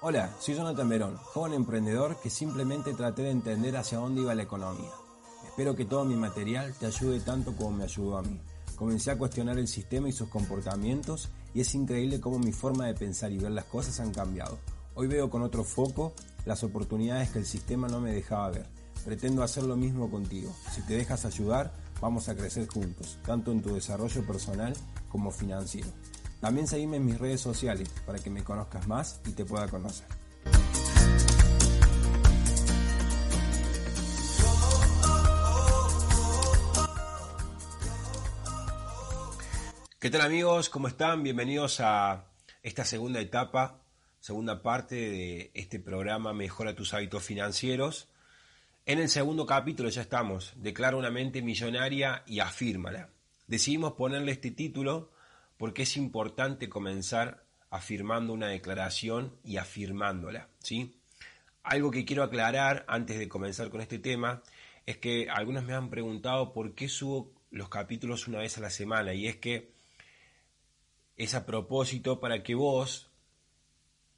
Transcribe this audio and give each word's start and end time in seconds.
Hola, 0.00 0.34
soy 0.40 0.54
Jonathan 0.54 0.88
Verón, 0.88 1.16
joven 1.16 1.52
emprendedor 1.52 2.18
que 2.22 2.30
simplemente 2.30 2.94
traté 2.94 3.22
de 3.22 3.30
entender 3.30 3.76
hacia 3.76 3.98
dónde 3.98 4.22
iba 4.22 4.34
la 4.34 4.44
economía. 4.44 4.90
Espero 5.46 5.76
que 5.76 5.84
todo 5.84 6.06
mi 6.06 6.16
material 6.16 6.74
te 6.80 6.86
ayude 6.86 7.20
tanto 7.20 7.54
como 7.54 7.72
me 7.72 7.84
ayudó 7.84 8.16
a 8.16 8.22
mí. 8.22 8.40
Comencé 8.76 9.10
a 9.10 9.18
cuestionar 9.18 9.58
el 9.58 9.68
sistema 9.68 10.08
y 10.08 10.12
sus 10.12 10.28
comportamientos 10.28 11.28
y 11.52 11.60
es 11.60 11.74
increíble 11.74 12.18
cómo 12.18 12.38
mi 12.38 12.52
forma 12.52 12.86
de 12.86 12.94
pensar 12.94 13.30
y 13.30 13.38
ver 13.38 13.52
las 13.52 13.66
cosas 13.66 14.00
han 14.00 14.12
cambiado. 14.12 14.58
Hoy 14.94 15.06
veo 15.06 15.28
con 15.28 15.42
otro 15.42 15.64
foco 15.64 16.14
las 16.46 16.64
oportunidades 16.64 17.30
que 17.30 17.40
el 17.40 17.46
sistema 17.46 17.88
no 17.88 18.00
me 18.00 18.12
dejaba 18.12 18.50
ver. 18.50 18.66
Pretendo 19.04 19.42
hacer 19.42 19.64
lo 19.64 19.76
mismo 19.76 20.10
contigo. 20.10 20.50
Si 20.74 20.80
te 20.82 20.96
dejas 20.96 21.24
ayudar, 21.26 21.72
vamos 22.02 22.28
a 22.28 22.34
crecer 22.34 22.66
juntos, 22.66 23.20
tanto 23.24 23.52
en 23.52 23.62
tu 23.62 23.74
desarrollo 23.74 24.26
personal 24.26 24.74
como 25.08 25.30
financiero. 25.30 25.88
También 26.40 26.66
seguime 26.66 26.96
en 26.96 27.04
mis 27.06 27.16
redes 27.16 27.40
sociales 27.40 27.88
para 28.04 28.18
que 28.18 28.28
me 28.28 28.42
conozcas 28.42 28.88
más 28.88 29.20
y 29.24 29.30
te 29.30 29.44
pueda 29.44 29.68
conocer. 29.68 30.06
¿Qué 40.00 40.10
tal 40.10 40.22
amigos? 40.22 40.68
¿Cómo 40.68 40.88
están? 40.88 41.22
Bienvenidos 41.22 41.78
a 41.78 42.24
esta 42.64 42.84
segunda 42.84 43.20
etapa, 43.20 43.78
segunda 44.18 44.60
parte 44.60 44.96
de 44.96 45.52
este 45.54 45.78
programa 45.78 46.32
Mejora 46.32 46.74
tus 46.74 46.92
hábitos 46.94 47.22
financieros. 47.22 48.11
En 48.84 48.98
el 48.98 49.08
segundo 49.08 49.46
capítulo 49.46 49.90
ya 49.90 50.02
estamos, 50.02 50.54
declara 50.56 50.96
una 50.96 51.12
mente 51.12 51.40
millonaria 51.40 52.24
y 52.26 52.40
afírmala. 52.40 53.10
Decidimos 53.46 53.92
ponerle 53.92 54.32
este 54.32 54.50
título 54.50 55.12
porque 55.56 55.82
es 55.82 55.96
importante 55.96 56.68
comenzar 56.68 57.44
afirmando 57.70 58.32
una 58.32 58.48
declaración 58.48 59.36
y 59.44 59.58
afirmándola, 59.58 60.48
¿sí? 60.58 60.96
Algo 61.62 61.92
que 61.92 62.04
quiero 62.04 62.24
aclarar 62.24 62.84
antes 62.88 63.20
de 63.20 63.28
comenzar 63.28 63.70
con 63.70 63.80
este 63.80 64.00
tema 64.00 64.42
es 64.84 64.96
que 64.96 65.30
algunos 65.30 65.62
me 65.62 65.74
han 65.74 65.88
preguntado 65.88 66.52
por 66.52 66.74
qué 66.74 66.88
subo 66.88 67.30
los 67.52 67.68
capítulos 67.68 68.26
una 68.26 68.38
vez 68.38 68.58
a 68.58 68.62
la 68.62 68.70
semana 68.70 69.14
y 69.14 69.28
es 69.28 69.36
que 69.36 69.70
es 71.16 71.36
a 71.36 71.46
propósito 71.46 72.18
para 72.18 72.42
que 72.42 72.56
vos 72.56 73.12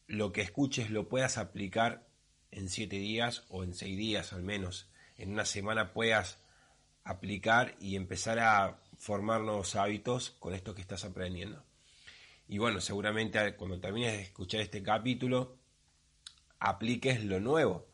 lo 0.07 0.33
que 0.33 0.41
escuches 0.41 0.89
lo 0.89 1.07
puedas 1.07 1.37
aplicar 1.37 2.07
en 2.55 2.69
siete 2.69 2.97
días 2.97 3.45
o 3.51 3.65
en 3.65 3.75
seis 3.75 3.97
días 3.97 4.33
al 4.33 4.43
menos. 4.43 4.89
En 5.17 5.33
una 5.33 5.45
semana 5.45 5.93
puedas 5.93 6.39
aplicar 7.05 7.75
y 7.81 7.97
empezar 7.97 8.39
a 8.39 8.79
formar 8.99 9.43
nuevos 9.43 9.77
hábitos 9.77 10.31
con 10.39 10.55
esto 10.55 10.75
que 10.75 10.81
estás 10.81 11.05
aprendiendo. 11.05 11.63
Y 12.49 12.59
bueno, 12.59 12.81
seguramente 12.81 13.55
cuando 13.57 13.81
termines 13.81 14.13
de 14.13 14.23
escuchar 14.23 14.61
este 14.61 14.83
capítulo, 14.83 15.57
apliques 16.59 17.25
lo 17.25 17.41
nuevo. 17.41 17.87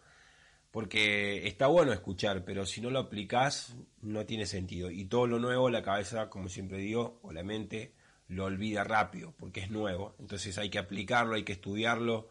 Porque 0.70 1.48
está 1.48 1.66
bueno 1.66 1.92
escuchar, 1.92 2.44
pero 2.44 2.64
si 2.64 2.80
no 2.80 2.90
lo 2.90 3.00
aplicas, 3.00 3.74
no 4.02 4.24
tiene 4.24 4.46
sentido. 4.46 4.90
Y 4.90 5.06
todo 5.06 5.26
lo 5.26 5.40
nuevo, 5.40 5.68
la 5.68 5.82
cabeza, 5.82 6.30
como 6.30 6.48
siempre 6.48 6.78
digo, 6.78 7.18
o 7.22 7.32
la 7.32 7.42
mente, 7.42 7.94
lo 8.28 8.44
olvida 8.44 8.84
rápido, 8.84 9.34
porque 9.36 9.60
es 9.60 9.70
nuevo. 9.70 10.14
Entonces 10.20 10.56
hay 10.58 10.70
que 10.70 10.78
aplicarlo, 10.78 11.34
hay 11.34 11.42
que 11.42 11.52
estudiarlo, 11.54 12.28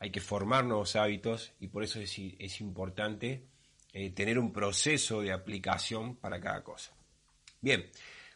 hay 0.00 0.10
que 0.10 0.20
formar 0.20 0.64
nuevos 0.64 0.96
hábitos 0.96 1.52
y 1.60 1.68
por 1.68 1.84
eso 1.84 2.00
es, 2.00 2.60
importante 2.60 3.46
eh, 3.92 4.10
tener 4.10 4.38
un 4.38 4.50
proceso 4.50 5.20
de 5.20 5.30
aplicación 5.30 6.16
para 6.16 6.40
cada 6.40 6.64
cosa. 6.64 6.92
Bien, 7.60 7.90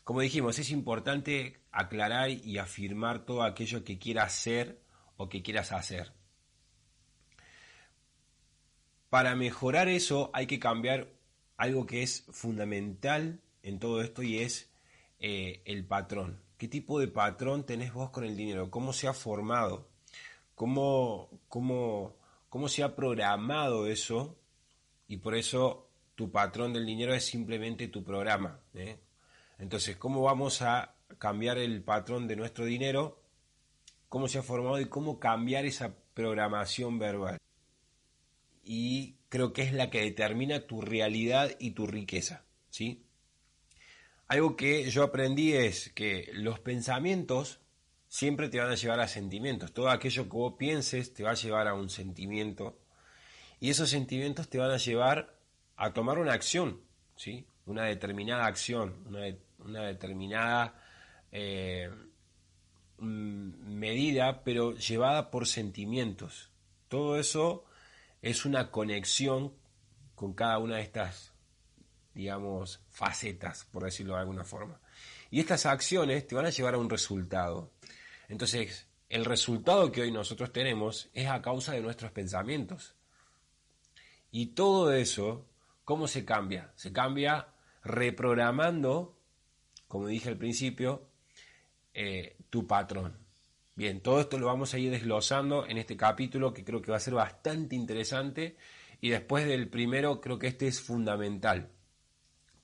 como 0.04 0.20
dijimos, 0.20 0.58
es 0.58 0.70
importante 0.70 1.62
aclarar 1.72 2.28
y 2.28 2.58
afirmar 2.58 3.24
todo 3.24 3.42
aquello 3.42 3.82
que 3.82 3.98
quieras 3.98 4.34
hacer 4.34 4.78
o 5.16 5.30
que 5.30 5.42
quieras 5.42 5.72
hacer. 5.72 6.12
Para 9.08 9.34
mejorar 9.34 9.88
eso 9.88 10.30
hay 10.34 10.46
que 10.46 10.58
cambiar 10.58 11.08
algo 11.56 11.86
que 11.86 12.02
es 12.02 12.26
fundamental 12.30 13.40
en 13.62 13.78
todo 13.78 14.02
esto 14.02 14.22
y 14.22 14.40
es 14.40 14.70
eh, 15.18 15.62
el 15.64 15.86
patrón. 15.86 16.42
¿Qué 16.58 16.68
tipo 16.68 17.00
de 17.00 17.08
patrón 17.08 17.64
tenés 17.64 17.94
vos 17.94 18.10
con 18.10 18.24
el 18.24 18.36
dinero? 18.36 18.70
¿Cómo 18.70 18.92
se 18.92 19.08
ha 19.08 19.14
formado? 19.14 19.93
¿Cómo, 20.54 21.30
cómo, 21.48 22.16
cómo 22.48 22.68
se 22.68 22.82
ha 22.82 22.94
programado 22.94 23.86
eso? 23.86 24.36
Y 25.08 25.18
por 25.18 25.34
eso 25.34 25.88
tu 26.14 26.30
patrón 26.30 26.72
del 26.72 26.86
dinero 26.86 27.14
es 27.14 27.24
simplemente 27.24 27.88
tu 27.88 28.04
programa. 28.04 28.60
¿eh? 28.74 28.98
Entonces, 29.58 29.96
¿cómo 29.96 30.22
vamos 30.22 30.62
a 30.62 30.94
cambiar 31.18 31.58
el 31.58 31.82
patrón 31.82 32.26
de 32.28 32.36
nuestro 32.36 32.64
dinero? 32.64 33.20
¿Cómo 34.08 34.28
se 34.28 34.38
ha 34.38 34.42
formado 34.42 34.80
y 34.80 34.86
cómo 34.86 35.18
cambiar 35.18 35.64
esa 35.64 35.94
programación 36.14 36.98
verbal? 36.98 37.38
Y 38.62 39.16
creo 39.28 39.52
que 39.52 39.62
es 39.62 39.72
la 39.72 39.90
que 39.90 40.02
determina 40.02 40.66
tu 40.66 40.80
realidad 40.80 41.50
y 41.58 41.72
tu 41.72 41.86
riqueza. 41.86 42.44
¿sí? 42.70 43.04
Algo 44.28 44.56
que 44.56 44.88
yo 44.90 45.02
aprendí 45.02 45.52
es 45.52 45.90
que 45.90 46.30
los 46.32 46.60
pensamientos 46.60 47.60
siempre 48.14 48.48
te 48.48 48.60
van 48.60 48.70
a 48.70 48.76
llevar 48.76 49.00
a 49.00 49.08
sentimientos. 49.08 49.72
Todo 49.72 49.90
aquello 49.90 50.22
que 50.22 50.36
vos 50.36 50.54
pienses 50.56 51.12
te 51.12 51.24
va 51.24 51.32
a 51.32 51.34
llevar 51.34 51.66
a 51.66 51.74
un 51.74 51.90
sentimiento. 51.90 52.78
Y 53.58 53.70
esos 53.70 53.90
sentimientos 53.90 54.48
te 54.48 54.58
van 54.58 54.70
a 54.70 54.76
llevar 54.76 55.36
a 55.74 55.92
tomar 55.92 56.20
una 56.20 56.32
acción, 56.32 56.80
¿sí? 57.16 57.44
Una 57.66 57.86
determinada 57.86 58.46
acción, 58.46 58.94
una, 59.58 59.82
determinada 59.82 60.80
eh, 61.32 61.90
mm, 62.98 63.78
medida, 63.78 64.44
pero 64.44 64.76
llevada 64.76 65.32
por 65.32 65.48
sentimientos. 65.48 66.50
Todo 66.86 67.18
eso 67.18 67.64
es 68.22 68.44
una 68.44 68.70
conexión 68.70 69.54
con 70.14 70.34
cada 70.34 70.58
una 70.58 70.76
de 70.76 70.82
estas 70.82 71.34
digamos, 72.14 72.80
facetas, 72.90 73.64
por 73.64 73.84
decirlo 73.84 74.14
de 74.14 74.20
alguna 74.20 74.44
forma. 74.44 74.80
Y 75.30 75.40
estas 75.40 75.66
acciones 75.66 76.26
te 76.26 76.34
van 76.34 76.46
a 76.46 76.50
llevar 76.50 76.74
a 76.74 76.78
un 76.78 76.88
resultado. 76.88 77.72
Entonces, 78.28 78.86
el 79.08 79.24
resultado 79.24 79.92
que 79.92 80.02
hoy 80.02 80.10
nosotros 80.10 80.52
tenemos 80.52 81.08
es 81.12 81.28
a 81.28 81.42
causa 81.42 81.72
de 81.72 81.80
nuestros 81.80 82.12
pensamientos. 82.12 82.94
Y 84.30 84.46
todo 84.46 84.92
eso, 84.92 85.46
¿cómo 85.84 86.08
se 86.08 86.24
cambia? 86.24 86.72
Se 86.74 86.92
cambia 86.92 87.48
reprogramando, 87.84 89.16
como 89.86 90.08
dije 90.08 90.30
al 90.30 90.36
principio, 90.36 91.08
eh, 91.92 92.36
tu 92.50 92.66
patrón. 92.66 93.18
Bien, 93.76 94.00
todo 94.00 94.20
esto 94.20 94.38
lo 94.38 94.46
vamos 94.46 94.72
a 94.74 94.78
ir 94.78 94.90
desglosando 94.90 95.66
en 95.66 95.78
este 95.78 95.96
capítulo 95.96 96.52
que 96.52 96.64
creo 96.64 96.80
que 96.80 96.90
va 96.90 96.96
a 96.96 97.00
ser 97.00 97.14
bastante 97.14 97.76
interesante 97.76 98.56
y 99.00 99.10
después 99.10 99.46
del 99.46 99.68
primero 99.68 100.20
creo 100.20 100.38
que 100.38 100.46
este 100.46 100.66
es 100.66 100.80
fundamental. 100.80 101.70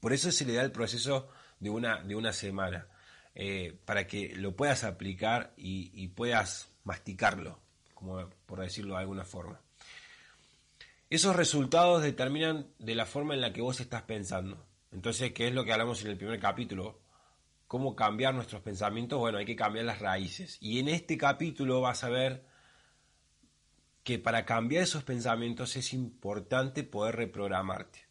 Por 0.01 0.13
eso 0.13 0.33
se 0.33 0.45
le 0.45 0.55
da 0.55 0.63
el 0.63 0.73
proceso 0.73 1.29
de 1.59 1.71
una, 1.71 2.03
de 2.03 2.15
una 2.15 2.33
semana, 2.33 2.89
eh, 3.35 3.79
para 3.85 4.07
que 4.07 4.35
lo 4.35 4.57
puedas 4.57 4.85
aplicar 4.85 5.55
y, 5.57 6.09
puedas 6.09 6.71
masticarlo, 6.85 7.61
como 7.95 8.29
por 8.47 8.61
decirlo 8.61 8.95
de 8.95 9.01
alguna 9.01 9.25
forma. 9.25 9.61
Esos 11.09 11.37
resultados 11.37 12.03
determinan 12.03 12.69
de 12.79 12.95
la 12.95 13.07
forma 13.07 13.35
en 13.35 13.41
la 13.41 13.53
que 13.53 13.63
vos 13.63 13.81
estás 13.81 14.03
pensando. 14.03 14.67
Entonces, 14.93 15.33
¿qué 15.33 15.49
es 15.49 15.55
lo 15.55 15.65
que 15.65 15.73
hablamos 15.73 16.03
en 16.03 16.11
el 16.11 16.17
primer 16.17 16.41
capítulo? 16.41 17.01
¿Cómo 17.67 17.95
cambiar 17.95 18.35
nuestros 18.35 18.63
pensamientos? 18.63 19.19
Bueno, 19.19 19.39
hay 19.39 19.45
que 19.45 19.57
cambiar 19.57 19.85
las 19.85 20.01
raíces. 20.01 20.59
Y 20.61 20.81
en 20.81 20.89
este 20.89 21.17
capítulo 21.17 21.81
vas 21.81 22.03
a 22.03 22.09
ver 22.09 22.45
que 24.03 24.19
para 24.19 24.45
cambiar 24.45 24.83
esos 24.83 25.05
pensamientos 25.05 25.77
es 25.77 25.93
importante 25.93 26.83
poder 26.83 27.17
reprogramarte 27.17 28.10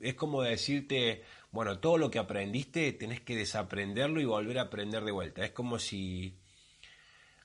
es 0.00 0.14
como 0.14 0.42
decirte, 0.42 1.22
bueno, 1.52 1.78
todo 1.78 1.98
lo 1.98 2.10
que 2.10 2.18
aprendiste 2.18 2.92
tenés 2.92 3.20
que 3.20 3.36
desaprenderlo 3.36 4.20
y 4.20 4.24
volver 4.24 4.58
a 4.58 4.62
aprender 4.62 5.04
de 5.04 5.12
vuelta. 5.12 5.44
Es 5.44 5.52
como 5.52 5.78
si, 5.78 6.38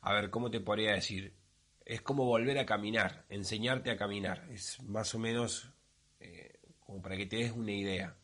a 0.01 0.13
ver, 0.13 0.29
¿cómo 0.29 0.49
te 0.49 0.61
podría 0.61 0.93
decir? 0.93 1.33
Es 1.85 2.01
como 2.01 2.25
volver 2.25 2.57
a 2.57 2.65
caminar, 2.65 3.25
enseñarte 3.29 3.91
a 3.91 3.97
caminar. 3.97 4.47
Es 4.51 4.81
más 4.83 5.13
o 5.13 5.19
menos 5.19 5.69
eh, 6.19 6.59
como 6.79 7.01
para 7.01 7.17
que 7.17 7.25
te 7.25 7.37
des 7.37 7.51
una 7.51 7.73
idea. 7.73 8.15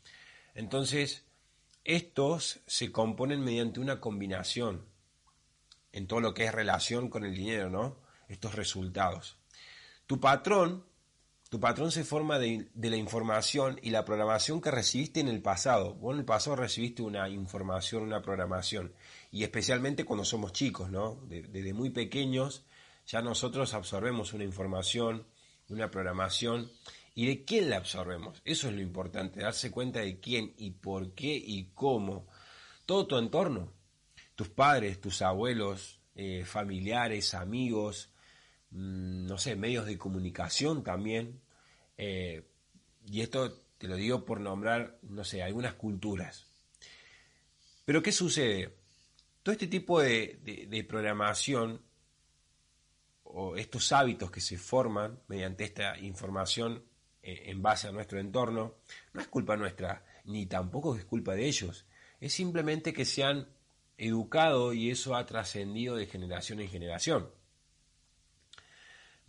Entonces, 0.56 1.26
estos 1.84 2.62
se 2.68 2.92
componen 2.92 3.42
mediante 3.44 3.80
una 3.80 4.00
combinación 4.00 4.86
en 5.92 6.08
todo 6.08 6.22
lo 6.22 6.34
que 6.34 6.46
es 6.46 6.54
relación 6.54 7.10
con 7.10 7.26
el 7.26 7.36
dinero, 7.36 7.70
¿no? 7.70 7.98
Estos 8.30 8.56
resultados. 8.56 9.38
Tu 10.08 10.20
patrón 10.20 10.86
tu 11.52 11.60
patrón 11.60 11.92
se 11.92 12.06
forma 12.06 12.40
de, 12.40 12.70
la 12.76 12.96
información 12.96 13.78
y 13.84 13.90
la 13.90 14.06
programación 14.06 14.62
que 14.62 14.72
recibiste 14.72 15.20
en 15.20 15.28
el 15.28 15.42
pasado. 15.42 15.96
Vos 15.96 16.14
en 16.14 16.20
el 16.20 16.26
pasado 16.26 16.56
recibiste 16.56 17.02
una 17.02 17.28
información, 17.28 18.04
una 18.04 18.22
programación. 18.22 18.94
Y 19.32 19.44
especialmente 19.44 20.06
cuando 20.06 20.24
somos 20.24 20.54
chicos, 20.54 20.90
¿no? 20.90 21.20
Desde 21.28 21.74
muy 21.74 21.90
pequeños 21.90 22.64
ya 23.06 23.22
nosotros 23.22 23.74
absorbemos 23.74 24.32
una 24.32 24.46
información, 24.46 25.28
una 25.68 25.92
programación. 25.92 26.72
¿Y 27.16 27.26
de 27.26 27.44
quién 27.44 27.70
la 27.70 27.76
absorbemos? 27.76 28.42
Eso 28.46 28.70
es 28.70 28.74
lo 28.74 28.82
importante, 28.82 29.42
darse 29.42 29.72
cuenta 29.72 30.00
de 30.00 30.22
quién 30.22 30.54
y 30.58 30.72
por 30.72 31.14
qué 31.16 31.36
y 31.36 31.72
cómo. 31.74 32.28
todo 32.86 33.08
tu 33.08 33.18
entorno, 33.18 33.74
tus 34.36 34.48
padres, 34.48 35.02
tus 35.02 35.22
abuelos, 35.22 36.00
eh, 36.16 36.46
familiares, 36.46 37.34
amigos, 37.34 38.14
no 38.72 39.38
sé, 39.38 39.56
medios 39.56 39.86
de 39.86 39.98
comunicación 39.98 40.84
también. 40.84 41.42
Eh, 41.98 42.44
y 43.06 43.22
esto 43.22 43.60
te 43.78 43.88
lo 43.88 43.96
digo 43.96 44.26
por 44.26 44.40
nombrar, 44.40 45.00
no 45.04 45.24
sé, 45.24 45.44
algunas 45.44 45.74
culturas. 45.74 46.46
Pero 47.86 48.02
¿qué 48.02 48.12
sucede? 48.12 48.76
Todo 49.44 49.54
este 49.54 49.68
tipo 49.68 50.00
de, 50.00 50.86
programación 50.88 51.82
o 53.24 53.56
estos 53.56 53.92
hábitos 53.92 54.30
que 54.30 54.42
se 54.42 54.58
forman 54.58 55.20
mediante 55.28 55.64
esta 55.64 55.98
información 55.98 56.84
eh, 57.24 57.44
en 57.48 57.62
base 57.62 57.88
a 57.88 57.92
nuestro 57.92 58.20
entorno, 58.20 58.76
no 59.14 59.22
es 59.22 59.28
culpa 59.28 59.58
nuestra, 59.58 60.06
ni 60.26 60.46
tampoco 60.46 60.96
es 60.96 61.06
culpa 61.06 61.34
de 61.34 61.48
ellos. 61.48 61.86
Es 62.20 62.34
simplemente 62.34 62.94
que 62.94 63.06
se 63.06 63.24
han 63.24 63.48
educado 63.98 64.74
y 64.74 64.92
eso 64.92 65.16
ha 65.16 65.26
trascendido 65.26 65.96
de 65.96 66.06
generación 66.06 66.60
en 66.60 66.70
generación. 66.70 67.30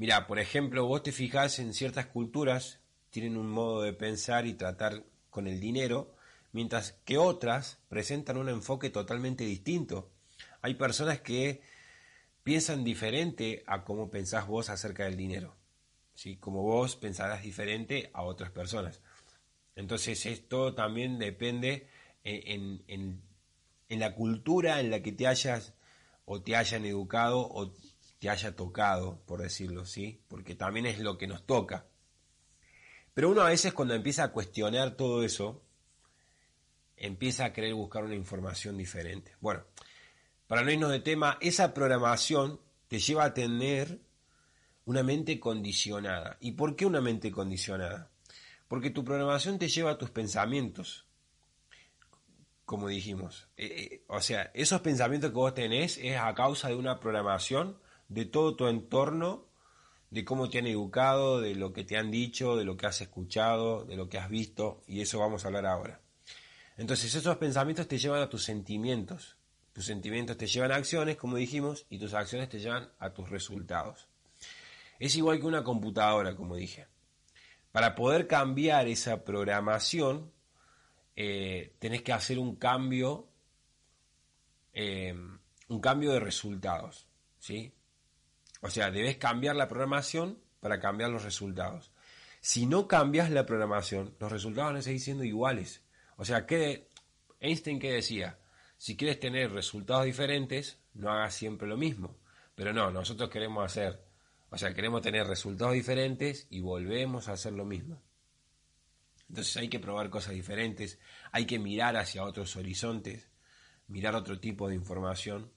Mira, 0.02 0.26
por 0.26 0.40
ejemplo, 0.40 0.84
vos 0.84 1.04
te 1.04 1.12
fijas 1.12 1.60
en 1.60 1.72
ciertas 1.72 2.06
culturas, 2.06 2.80
tienen 3.10 3.36
un 3.36 3.48
modo 3.48 3.82
de 3.82 3.92
pensar 3.92 4.46
y 4.46 4.54
tratar 4.54 5.04
con 5.30 5.46
el 5.46 5.60
dinero, 5.60 6.16
mientras 6.50 6.98
que 7.04 7.18
otras 7.18 7.78
presentan 7.88 8.36
un 8.36 8.48
enfoque 8.48 8.90
totalmente 8.90 9.44
distinto. 9.44 10.10
Hay 10.60 10.74
personas 10.74 11.20
que 11.20 11.62
piensan 12.42 12.82
diferente 12.82 13.62
a 13.68 13.84
cómo 13.84 14.10
pensás 14.10 14.48
vos 14.48 14.70
acerca 14.70 15.04
del 15.04 15.16
dinero. 15.16 15.54
¿sí? 16.14 16.36
Como 16.36 16.62
vos 16.62 16.96
pensarás 16.96 17.44
diferente 17.44 18.10
a 18.12 18.22
otras 18.22 18.50
personas. 18.50 19.00
Entonces 19.76 20.26
esto 20.26 20.74
también 20.74 21.20
depende 21.20 21.86
en, 22.24 22.82
en, 22.88 23.22
en, 23.88 24.00
la 24.00 24.16
cultura 24.16 24.80
en 24.80 24.90
la 24.90 25.00
que 25.00 25.12
te 25.12 25.28
hayas 25.28 25.74
o 26.24 26.42
te 26.42 26.56
hayan 26.56 26.86
educado 26.86 27.38
o 27.38 27.72
te 28.22 28.30
haya 28.30 28.54
tocado, 28.54 29.20
por 29.26 29.42
decirlo, 29.42 29.84
¿sí? 29.84 30.22
Porque 30.28 30.54
también 30.54 30.86
es 30.86 31.00
lo 31.00 31.18
que 31.18 31.26
nos 31.26 31.44
toca. 31.44 31.86
Pero 33.14 33.28
uno 33.28 33.40
a 33.40 33.48
veces 33.48 33.72
cuando 33.72 33.94
empieza 33.94 34.22
a 34.22 34.30
cuestionar 34.30 34.92
todo 34.92 35.24
eso, 35.24 35.60
empieza 36.96 37.46
a 37.46 37.52
querer 37.52 37.74
buscar 37.74 38.04
una 38.04 38.14
información 38.14 38.78
diferente. 38.78 39.34
Bueno, 39.40 39.64
para 40.46 40.62
no 40.62 40.70
irnos 40.70 40.92
de 40.92 41.00
tema, 41.00 41.36
esa 41.40 41.74
programación 41.74 42.60
te 42.86 43.00
lleva 43.00 43.24
a 43.24 43.34
tener 43.34 43.98
una 44.84 45.02
mente 45.02 45.40
condicionada. 45.40 46.36
¿Y 46.38 46.52
por 46.52 46.76
qué 46.76 46.86
una 46.86 47.00
mente 47.00 47.32
condicionada? 47.32 48.08
Porque 48.68 48.90
tu 48.90 49.04
programación 49.04 49.58
te 49.58 49.66
lleva 49.66 49.90
a 49.90 49.98
tus 49.98 50.10
pensamientos, 50.10 51.08
como 52.64 52.86
dijimos. 52.86 53.48
Eh, 53.56 53.66
eh, 53.66 54.04
o 54.06 54.20
sea, 54.20 54.52
esos 54.54 54.80
pensamientos 54.80 55.30
que 55.30 55.36
vos 55.36 55.54
tenés 55.54 55.98
es 55.98 56.16
a 56.16 56.32
causa 56.36 56.68
de 56.68 56.76
una 56.76 57.00
programación 57.00 57.82
de 58.12 58.26
todo 58.26 58.56
tu 58.56 58.66
entorno, 58.68 59.46
de 60.10 60.24
cómo 60.24 60.50
te 60.50 60.58
han 60.58 60.66
educado, 60.66 61.40
de 61.40 61.54
lo 61.54 61.72
que 61.72 61.84
te 61.84 61.96
han 61.96 62.10
dicho, 62.10 62.56
de 62.56 62.64
lo 62.64 62.76
que 62.76 62.86
has 62.86 63.00
escuchado, 63.00 63.84
de 63.84 63.96
lo 63.96 64.08
que 64.08 64.18
has 64.18 64.28
visto, 64.28 64.82
y 64.86 65.00
eso 65.00 65.18
vamos 65.18 65.44
a 65.44 65.48
hablar 65.48 65.64
ahora. 65.64 66.00
Entonces 66.76 67.14
esos 67.14 67.36
pensamientos 67.38 67.88
te 67.88 67.98
llevan 67.98 68.20
a 68.20 68.28
tus 68.28 68.44
sentimientos, 68.44 69.36
tus 69.72 69.86
sentimientos 69.86 70.36
te 70.36 70.46
llevan 70.46 70.72
a 70.72 70.76
acciones, 70.76 71.16
como 71.16 71.36
dijimos, 71.36 71.86
y 71.88 71.98
tus 71.98 72.12
acciones 72.12 72.50
te 72.50 72.58
llevan 72.58 72.90
a 72.98 73.10
tus 73.14 73.30
resultados. 73.30 74.08
Es 74.98 75.16
igual 75.16 75.40
que 75.40 75.46
una 75.46 75.64
computadora, 75.64 76.36
como 76.36 76.56
dije. 76.56 76.86
Para 77.72 77.94
poder 77.94 78.26
cambiar 78.26 78.88
esa 78.88 79.24
programación, 79.24 80.30
eh, 81.16 81.74
tenés 81.78 82.02
que 82.02 82.12
hacer 82.12 82.38
un 82.38 82.56
cambio, 82.56 83.28
eh, 84.74 85.14
un 85.68 85.80
cambio 85.80 86.12
de 86.12 86.20
resultados, 86.20 87.06
¿sí? 87.38 87.72
O 88.62 88.70
sea, 88.70 88.90
debes 88.90 89.18
cambiar 89.18 89.56
la 89.56 89.68
programación 89.68 90.38
para 90.60 90.80
cambiar 90.80 91.10
los 91.10 91.24
resultados. 91.24 91.92
Si 92.40 92.64
no 92.64 92.88
cambias 92.88 93.30
la 93.30 93.44
programación, 93.44 94.16
los 94.18 94.32
resultados 94.32 94.72
van 94.72 94.78
a 94.78 94.82
seguir 94.82 95.00
siendo 95.00 95.24
iguales. 95.24 95.82
O 96.16 96.24
sea, 96.24 96.46
¿qué, 96.46 96.88
Einstein 97.40 97.78
qué 97.78 97.92
decía? 97.92 98.38
Si 98.78 98.96
quieres 98.96 99.20
tener 99.20 99.52
resultados 99.52 100.06
diferentes, 100.06 100.78
no 100.94 101.10
hagas 101.12 101.34
siempre 101.34 101.68
lo 101.68 101.76
mismo. 101.76 102.16
Pero 102.54 102.72
no, 102.72 102.90
nosotros 102.90 103.28
queremos 103.28 103.64
hacer 103.64 104.00
o 104.52 104.58
sea, 104.58 104.74
queremos 104.74 105.00
tener 105.00 105.26
resultados 105.26 105.72
diferentes 105.72 106.46
y 106.50 106.60
volvemos 106.60 107.26
a 107.28 107.32
hacer 107.32 107.54
lo 107.54 107.64
mismo. 107.64 108.02
Entonces 109.30 109.56
hay 109.56 109.68
que 109.68 109.80
probar 109.80 110.10
cosas 110.10 110.34
diferentes, 110.34 110.98
hay 111.32 111.46
que 111.46 111.58
mirar 111.58 111.96
hacia 111.96 112.22
otros 112.22 112.54
horizontes, 112.56 113.30
mirar 113.88 114.14
otro 114.14 114.38
tipo 114.38 114.68
de 114.68 114.74
información. 114.74 115.50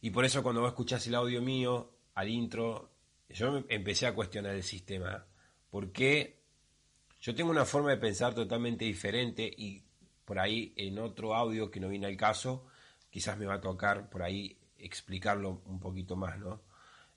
Y 0.00 0.10
por 0.10 0.24
eso 0.24 0.42
cuando 0.42 0.62
vos 0.62 0.70
escuchás 0.70 1.06
el 1.06 1.14
audio 1.14 1.40
mío, 1.40 1.92
al 2.14 2.28
intro, 2.28 2.90
yo 3.28 3.64
empecé 3.68 4.06
a 4.06 4.14
cuestionar 4.14 4.54
el 4.54 4.62
sistema. 4.62 5.24
Porque 5.70 6.40
yo 7.20 7.34
tengo 7.34 7.50
una 7.50 7.64
forma 7.64 7.90
de 7.90 7.96
pensar 7.98 8.34
totalmente 8.34 8.84
diferente 8.84 9.50
y 9.56 9.82
por 10.24 10.38
ahí 10.38 10.72
en 10.76 10.98
otro 10.98 11.34
audio 11.34 11.70
que 11.70 11.80
no 11.80 11.88
viene 11.88 12.06
al 12.06 12.16
caso, 12.16 12.66
quizás 13.10 13.38
me 13.38 13.46
va 13.46 13.54
a 13.54 13.60
tocar 13.60 14.08
por 14.08 14.22
ahí 14.22 14.56
explicarlo 14.78 15.62
un 15.66 15.78
poquito 15.78 16.16
más, 16.16 16.38
¿no? 16.38 16.62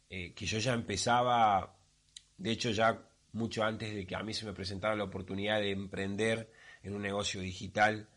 Eh, 0.09 0.33
que 0.33 0.45
yo 0.45 0.59
ya 0.59 0.73
empezaba, 0.73 1.75
de 2.37 2.51
hecho 2.51 2.71
ya 2.71 3.01
mucho 3.31 3.63
antes 3.63 3.93
de 3.93 4.05
que 4.05 4.15
a 4.15 4.23
mí 4.23 4.33
se 4.33 4.45
me 4.45 4.53
presentara 4.53 4.95
la 4.95 5.05
oportunidad 5.05 5.59
de 5.59 5.71
emprender 5.71 6.51
en 6.83 6.93
un 6.93 7.01
negocio 7.01 7.41
digital, 7.41 8.07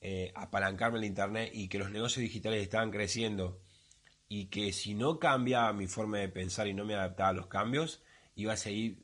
eh, 0.00 0.32
apalancarme 0.34 0.98
el 0.98 1.04
Internet 1.04 1.50
y 1.54 1.68
que 1.68 1.78
los 1.78 1.90
negocios 1.90 2.22
digitales 2.22 2.62
estaban 2.62 2.90
creciendo 2.90 3.60
y 4.30 4.46
que 4.46 4.72
si 4.72 4.94
no 4.94 5.18
cambiaba 5.18 5.72
mi 5.72 5.88
forma 5.88 6.18
de 6.18 6.28
pensar 6.28 6.68
y 6.68 6.72
no 6.72 6.84
me 6.86 6.94
adaptaba 6.94 7.30
a 7.30 7.34
los 7.34 7.48
cambios, 7.48 8.00
iba 8.36 8.52
a 8.52 8.56
seguir 8.56 9.02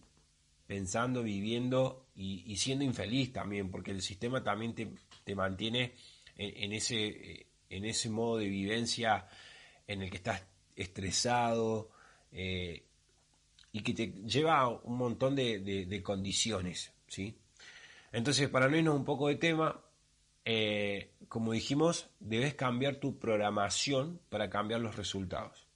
pensando, 0.66 1.22
viviendo 1.22 2.06
y, 2.14 2.56
siendo 2.56 2.84
infeliz 2.84 3.32
también, 3.32 3.70
porque 3.70 3.90
el 3.90 4.02
sistema 4.02 4.42
también 4.42 4.74
te, 4.74 5.34
mantiene 5.34 5.94
en, 6.36 6.72
ese, 6.72 7.48
en 7.68 7.84
ese 7.84 8.08
modo 8.08 8.38
de 8.38 8.48
vivencia 8.48 9.26
en 9.88 10.02
el 10.02 10.10
que 10.10 10.18
estás 10.18 10.42
estresado, 10.76 11.90
eh, 12.30 12.84
y 13.72 13.82
que 13.82 13.94
te 13.94 14.06
lleva 14.26 14.60
a 14.60 14.68
un 14.68 14.96
montón 14.96 15.34
de, 15.34 16.00
condiciones, 16.02 16.92
¿sí? 17.08 17.36
Entonces, 18.12 18.48
para 18.48 18.68
no 18.68 18.76
irnos 18.76 18.94
un 18.94 19.04
poco 19.04 19.28
de 19.28 19.34
tema, 19.34 19.78
eh, 20.46 21.12
como 21.28 21.52
dijimos, 21.52 22.08
debes 22.20 22.54
cambiar 22.54 22.96
tu 22.96 23.18
programación 23.18 24.18
para 24.30 24.48
cambiar 24.48 24.80
los 24.80 24.96
resultados. 24.96 25.66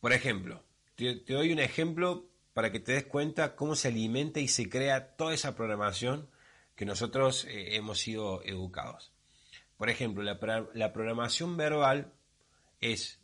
Por 0.00 0.12
ejemplo, 0.12 0.64
te, 0.96 1.14
doy 1.26 1.52
un 1.52 1.60
ejemplo 1.60 2.26
para 2.52 2.72
que 2.72 2.80
te 2.80 2.92
des 2.92 3.04
cuenta 3.06 3.54
cómo 3.54 3.76
se 3.76 3.88
alimenta 3.88 4.40
y 4.40 4.48
se 4.48 4.68
crea 4.68 5.14
toda 5.16 5.34
esa 5.34 5.54
programación 5.54 6.28
que 6.74 6.84
nosotros 6.84 7.44
eh, 7.44 7.76
hemos 7.76 8.00
sido 8.00 8.42
educados. 8.42 9.12
Por 9.76 9.88
ejemplo, 9.88 10.24
la 10.24 10.92
programación 10.92 11.56
verbal 11.56 12.12
es 12.80 13.20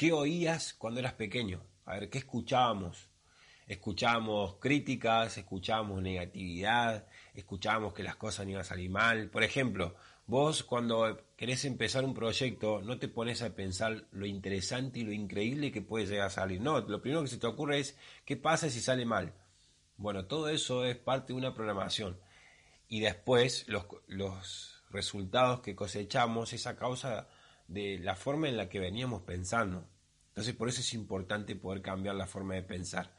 ¿Qué 0.00 0.12
oías 0.12 0.72
cuando 0.72 0.98
eras 1.00 1.12
pequeño? 1.12 1.62
A 1.84 1.98
ver, 1.98 2.08
¿qué 2.08 2.16
escuchábamos? 2.16 3.10
Escuchábamos 3.66 4.54
críticas, 4.54 5.36
escuchábamos 5.36 6.00
negatividad, 6.00 7.06
escuchábamos 7.34 7.92
que 7.92 8.02
las 8.02 8.16
cosas 8.16 8.46
no 8.46 8.52
iban 8.52 8.62
a 8.62 8.64
salir 8.64 8.90
mal. 8.90 9.30
Por 9.30 9.42
ejemplo, 9.42 9.94
vos 10.26 10.62
cuando 10.62 11.20
querés 11.36 11.64
empezar 11.64 12.04
un 12.04 12.14
proyecto 12.14 12.80
no 12.82 12.98
te 12.98 13.08
pones 13.08 13.42
a 13.42 13.54
pensar 13.54 14.04
lo 14.12 14.26
interesante 14.26 15.00
y 15.00 15.04
lo 15.04 15.12
increíble 15.12 15.72
que 15.72 15.82
puede 15.82 16.06
llegar 16.06 16.26
a 16.26 16.30
salir. 16.30 16.60
No, 16.60 16.80
lo 16.80 17.00
primero 17.00 17.22
que 17.22 17.28
se 17.28 17.38
te 17.38 17.46
ocurre 17.46 17.78
es 17.80 17.96
qué 18.24 18.36
pasa 18.36 18.70
si 18.70 18.80
sale 18.80 19.04
mal. 19.04 19.34
Bueno, 19.96 20.26
todo 20.26 20.48
eso 20.48 20.84
es 20.84 20.96
parte 20.96 21.32
de 21.32 21.38
una 21.38 21.54
programación. 21.54 22.18
Y 22.88 23.00
después 23.00 23.68
los, 23.68 23.86
los 24.06 24.82
resultados 24.90 25.60
que 25.60 25.76
cosechamos 25.76 26.52
es 26.52 26.66
a 26.66 26.76
causa 26.76 27.28
de 27.68 27.98
la 27.98 28.16
forma 28.16 28.48
en 28.48 28.56
la 28.56 28.68
que 28.68 28.80
veníamos 28.80 29.22
pensando. 29.22 29.86
Entonces 30.28 30.54
por 30.54 30.68
eso 30.68 30.80
es 30.80 30.94
importante 30.94 31.54
poder 31.56 31.82
cambiar 31.82 32.14
la 32.14 32.26
forma 32.26 32.54
de 32.54 32.62
pensar. 32.62 33.14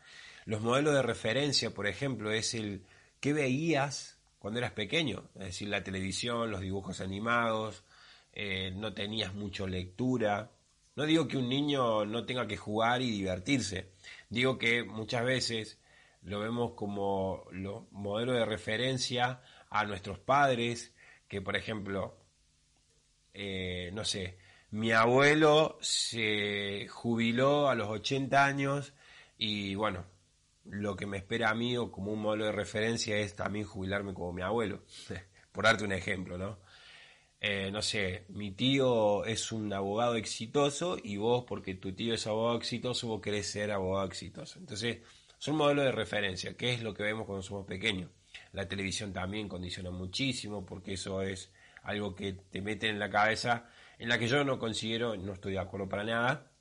Los 0.45 0.61
modelos 0.61 0.93
de 0.93 1.01
referencia, 1.01 1.71
por 1.71 1.87
ejemplo, 1.87 2.31
es 2.31 2.53
el 2.53 2.83
qué 3.21 3.31
veías 3.33 4.19
cuando 4.39 4.59
eras 4.59 4.71
pequeño, 4.71 5.29
es 5.35 5.45
decir, 5.45 5.69
la 5.69 5.83
televisión, 5.83 6.51
los 6.51 6.61
dibujos 6.61 6.99
animados, 6.99 7.83
eh, 8.33 8.71
no 8.75 8.93
tenías 8.93 9.33
mucho 9.35 9.67
lectura. 9.67 10.51
No 10.95 11.05
digo 11.05 11.27
que 11.27 11.37
un 11.37 11.47
niño 11.47 12.05
no 12.05 12.25
tenga 12.25 12.47
que 12.47 12.57
jugar 12.57 13.01
y 13.01 13.11
divertirse, 13.11 13.91
digo 14.29 14.57
que 14.57 14.83
muchas 14.83 15.23
veces 15.23 15.79
lo 16.23 16.39
vemos 16.39 16.73
como 16.73 17.45
los 17.51 17.89
modelos 17.91 18.35
de 18.35 18.45
referencia 18.45 19.41
a 19.69 19.85
nuestros 19.85 20.19
padres, 20.19 20.93
que 21.27 21.41
por 21.41 21.55
ejemplo, 21.55 22.17
eh, 23.33 23.91
no 23.93 24.03
sé, 24.03 24.37
mi 24.71 24.91
abuelo 24.91 25.77
se 25.81 26.87
jubiló 26.89 27.69
a 27.69 27.75
los 27.75 27.87
80 27.89 28.43
años 28.45 28.93
y 29.37 29.75
bueno, 29.75 30.05
lo 30.65 30.95
que 30.95 31.05
me 31.05 31.17
espera 31.17 31.49
a 31.49 31.55
mí 31.55 31.77
o 31.77 31.91
como 31.91 32.11
un 32.11 32.21
modelo 32.21 32.45
de 32.45 32.51
referencia 32.51 33.17
es 33.17 33.35
también 33.35 33.65
jubilarme 33.65 34.13
como 34.13 34.33
mi 34.33 34.41
abuelo, 34.41 34.83
por 35.51 35.65
darte 35.65 35.83
un 35.83 35.91
ejemplo, 35.91 36.37
¿no? 36.37 36.57
eh, 37.43 37.71
no 37.71 37.81
sé, 37.81 38.25
mi 38.29 38.51
tío 38.51 39.25
es 39.25 39.51
un 39.51 39.73
abogado 39.73 40.15
exitoso 40.15 40.97
y 41.03 41.17
vos, 41.17 41.43
porque 41.47 41.73
tu 41.73 41.91
tío 41.93 42.13
es 42.13 42.27
abogado 42.27 42.57
exitoso, 42.57 43.07
vos 43.07 43.19
querés 43.19 43.47
ser 43.51 43.71
abogado 43.71 44.07
exitoso. 44.07 44.59
Entonces, 44.59 44.99
son 45.39 45.55
modelos 45.55 45.85
de 45.85 45.91
referencia, 45.91 46.55
que 46.55 46.71
es 46.71 46.83
lo 46.83 46.93
que 46.93 47.01
vemos 47.01 47.25
cuando 47.25 47.41
somos 47.41 47.65
pequeños. 47.65 48.11
La 48.53 48.67
televisión 48.67 49.11
también 49.11 49.49
condiciona 49.49 49.89
muchísimo, 49.89 50.63
porque 50.63 50.93
eso 50.93 51.23
es 51.23 51.51
algo 51.81 52.13
que 52.15 52.33
te 52.33 52.61
mete 52.61 52.89
en 52.89 52.99
la 52.99 53.09
cabeza, 53.09 53.67
en 53.97 54.09
la 54.09 54.19
que 54.19 54.27
yo 54.27 54.43
no 54.43 54.59
considero, 54.59 55.17
no 55.17 55.33
estoy 55.33 55.53
de 55.53 55.59
acuerdo 55.59 55.89
para 55.89 56.03
nada, 56.03 56.51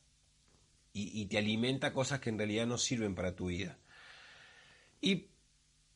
y, 0.92 1.26
te 1.26 1.38
alimenta 1.38 1.92
cosas 1.92 2.18
que 2.18 2.30
en 2.30 2.38
realidad 2.38 2.66
no 2.66 2.76
sirven 2.76 3.14
para 3.14 3.36
tu 3.36 3.46
vida. 3.46 3.78
Y 5.00 5.28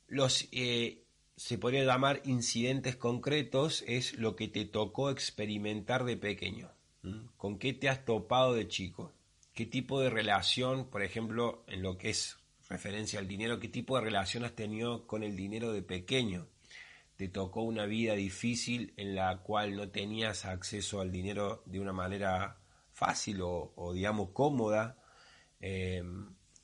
los 0.09 0.49
eh, 0.53 1.05
se 1.37 1.59
podría 1.59 1.85
llamar 1.85 2.23
incidentes 2.25 2.97
concretos 2.97 3.85
es 3.87 4.15
lo 4.19 4.37
que 4.37 4.49
te 4.49 4.65
tocó 4.65 5.11
experimentar 5.11 6.05
de 6.05 6.17
pequeño. 6.17 6.71
¿Con 7.37 7.59
qué 7.59 7.75
te 7.75 7.91
has 7.91 8.07
topado 8.07 8.55
de 8.55 8.67
chico? 8.67 9.13
¿Qué 9.53 9.67
tipo 9.67 10.01
de 10.01 10.09
relación, 10.09 10.89
por 10.89 11.03
ejemplo, 11.03 11.63
en 11.67 11.83
lo 11.83 11.99
que 11.99 12.09
es 12.11 12.39
referencia 12.69 13.19
al 13.19 13.29
dinero, 13.29 13.61
qué 13.61 13.69
tipo 13.69 13.97
de 13.97 14.05
relación 14.05 14.45
has 14.45 14.55
tenido 14.55 15.07
con 15.07 15.23
el 15.23 15.37
dinero 15.37 15.73
de 15.73 15.83
pequeño? 15.83 16.47
¿Te 17.17 17.29
tocó 17.29 17.61
una 17.61 17.85
vida 17.85 18.15
difícil 18.15 18.95
en 18.97 19.15
la 19.15 19.43
cual 19.43 19.77
no 19.77 19.91
tenías 19.91 20.47
acceso 20.47 21.01
al 21.01 21.13
dinero 21.13 21.63
de 21.67 21.79
una 21.79 21.93
manera 21.93 22.59
fácil 22.93 23.41
o, 23.43 23.93
digamos, 23.93 24.31
cómoda? 24.31 24.97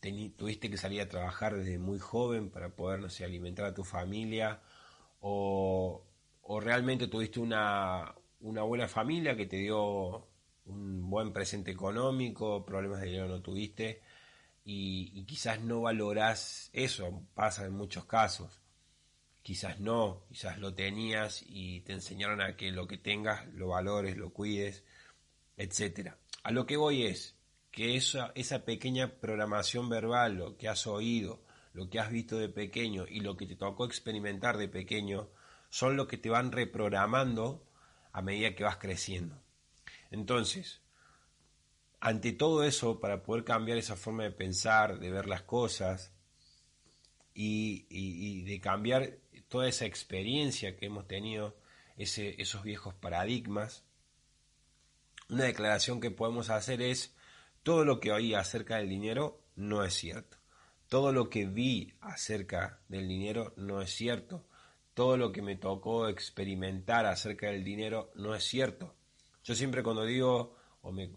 Tuviste 0.00 0.70
que 0.70 0.78
salir 0.78 1.02
a 1.02 1.08
trabajar 1.08 1.54
desde 1.56 1.78
muy 1.78 1.98
joven 1.98 2.50
para 2.50 2.70
poder, 2.74 3.00
no 3.00 3.10
sé, 3.10 3.24
alimentar 3.24 3.66
a 3.66 3.74
tu 3.74 3.84
familia, 3.84 4.62
o, 5.20 6.02
realmente 6.60 7.06
tuviste 7.06 7.38
una, 7.40 8.14
buena 8.40 8.88
familia 8.88 9.36
que 9.36 9.46
te 9.46 9.56
dio 9.56 10.26
un 10.66 11.10
buen 11.10 11.32
presente 11.32 11.70
económico, 11.70 12.64
problemas 12.64 13.00
de 13.00 13.08
dinero 13.08 13.28
no 13.28 13.42
tuviste, 13.42 14.02
y, 14.64 15.24
quizás 15.24 15.60
no 15.60 15.82
valorás 15.82 16.70
eso, 16.72 17.22
pasa 17.34 17.66
en 17.66 17.72
muchos 17.72 18.06
casos. 18.06 18.60
Quizás 19.42 19.80
no, 19.80 20.24
quizás 20.28 20.58
lo 20.58 20.74
tenías 20.74 21.42
y 21.46 21.80
te 21.80 21.92
enseñaron 21.92 22.40
a 22.40 22.56
que 22.56 22.70
lo 22.70 22.86
que 22.86 22.98
tengas 22.98 23.46
lo 23.54 23.68
valores, 23.68 24.16
lo 24.16 24.32
cuides, 24.32 24.84
etc. 25.56 26.14
A 26.42 26.52
lo 26.52 26.66
que 26.66 26.76
voy 26.76 27.04
es, 27.04 27.39
que 27.70 27.96
esa, 27.96 28.32
esa 28.34 28.64
pequeña 28.64 29.20
programación 29.20 29.88
verbal, 29.88 30.36
lo 30.36 30.56
que 30.56 30.68
has 30.68 30.86
oído, 30.86 31.42
lo 31.72 31.88
que 31.88 32.00
has 32.00 32.10
visto 32.10 32.38
de 32.38 32.48
pequeño 32.48 33.06
y 33.08 33.20
lo 33.20 33.36
que 33.36 33.46
te 33.46 33.56
tocó 33.56 33.84
experimentar 33.84 34.56
de 34.56 34.68
pequeño, 34.68 35.28
son 35.68 35.96
lo 35.96 36.08
que 36.08 36.18
te 36.18 36.30
van 36.30 36.50
reprogramando 36.50 37.64
a 38.12 38.22
medida 38.22 38.54
que 38.54 38.64
vas 38.64 38.76
creciendo. 38.76 39.40
Entonces, 40.10 40.82
ante 42.00 42.32
todo 42.32 42.64
eso, 42.64 42.98
para 42.98 43.22
poder 43.22 43.44
cambiar 43.44 43.78
esa 43.78 43.96
forma 43.96 44.24
de 44.24 44.32
pensar, 44.32 44.98
de 44.98 45.10
ver 45.10 45.26
las 45.26 45.42
cosas 45.42 46.12
y, 47.34 48.42
de 48.42 48.60
cambiar 48.60 49.18
toda 49.48 49.68
esa 49.68 49.84
experiencia 49.84 50.76
que 50.76 50.86
hemos 50.86 51.06
tenido, 51.06 51.56
esos 51.96 52.62
viejos 52.62 52.94
paradigmas, 52.94 53.84
una 55.28 55.44
declaración 55.44 56.00
que 56.00 56.10
podemos 56.10 56.50
hacer 56.50 56.82
es 56.82 57.14
todo 57.62 57.84
lo 57.84 58.00
que 58.00 58.12
oí 58.12 58.34
acerca 58.34 58.76
del 58.76 58.88
dinero 58.88 59.42
no 59.56 59.84
es 59.84 59.94
cierto. 59.94 60.38
Todo 60.88 61.12
lo 61.12 61.30
que 61.30 61.46
vi 61.46 61.94
acerca 62.00 62.80
del 62.88 63.06
dinero 63.06 63.52
no 63.56 63.80
es 63.80 63.90
cierto. 63.90 64.46
Todo 64.94 65.16
lo 65.16 65.32
que 65.32 65.42
me 65.42 65.56
tocó 65.56 66.08
experimentar 66.08 67.06
acerca 67.06 67.48
del 67.48 67.62
dinero 67.62 68.10
no 68.14 68.34
es 68.34 68.44
cierto. 68.44 68.94
Yo 69.44 69.54
siempre 69.54 69.82
cuando 69.82 70.04
digo 70.04 70.56
o 70.82 70.92
me 70.92 71.10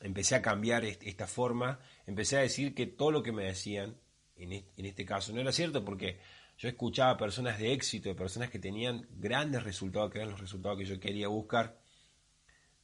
empecé 0.00 0.34
a 0.34 0.42
cambiar 0.42 0.84
esta 0.84 1.26
forma, 1.26 1.80
empecé 2.06 2.36
a 2.36 2.40
decir 2.40 2.74
que 2.74 2.86
todo 2.86 3.10
lo 3.10 3.22
que 3.22 3.32
me 3.32 3.44
decían 3.44 3.96
en 4.36 4.64
este 4.76 5.04
caso 5.04 5.32
no 5.32 5.40
era 5.40 5.52
cierto 5.52 5.84
porque 5.84 6.18
yo 6.58 6.68
escuchaba 6.68 7.16
personas 7.16 7.58
de 7.58 7.72
éxito, 7.72 8.08
de 8.08 8.14
personas 8.14 8.50
que 8.50 8.58
tenían 8.58 9.06
grandes 9.10 9.64
resultados, 9.64 10.10
que 10.10 10.18
eran 10.18 10.30
los 10.30 10.40
resultados 10.40 10.78
que 10.78 10.84
yo 10.84 11.00
quería 11.00 11.28
buscar, 11.28 11.78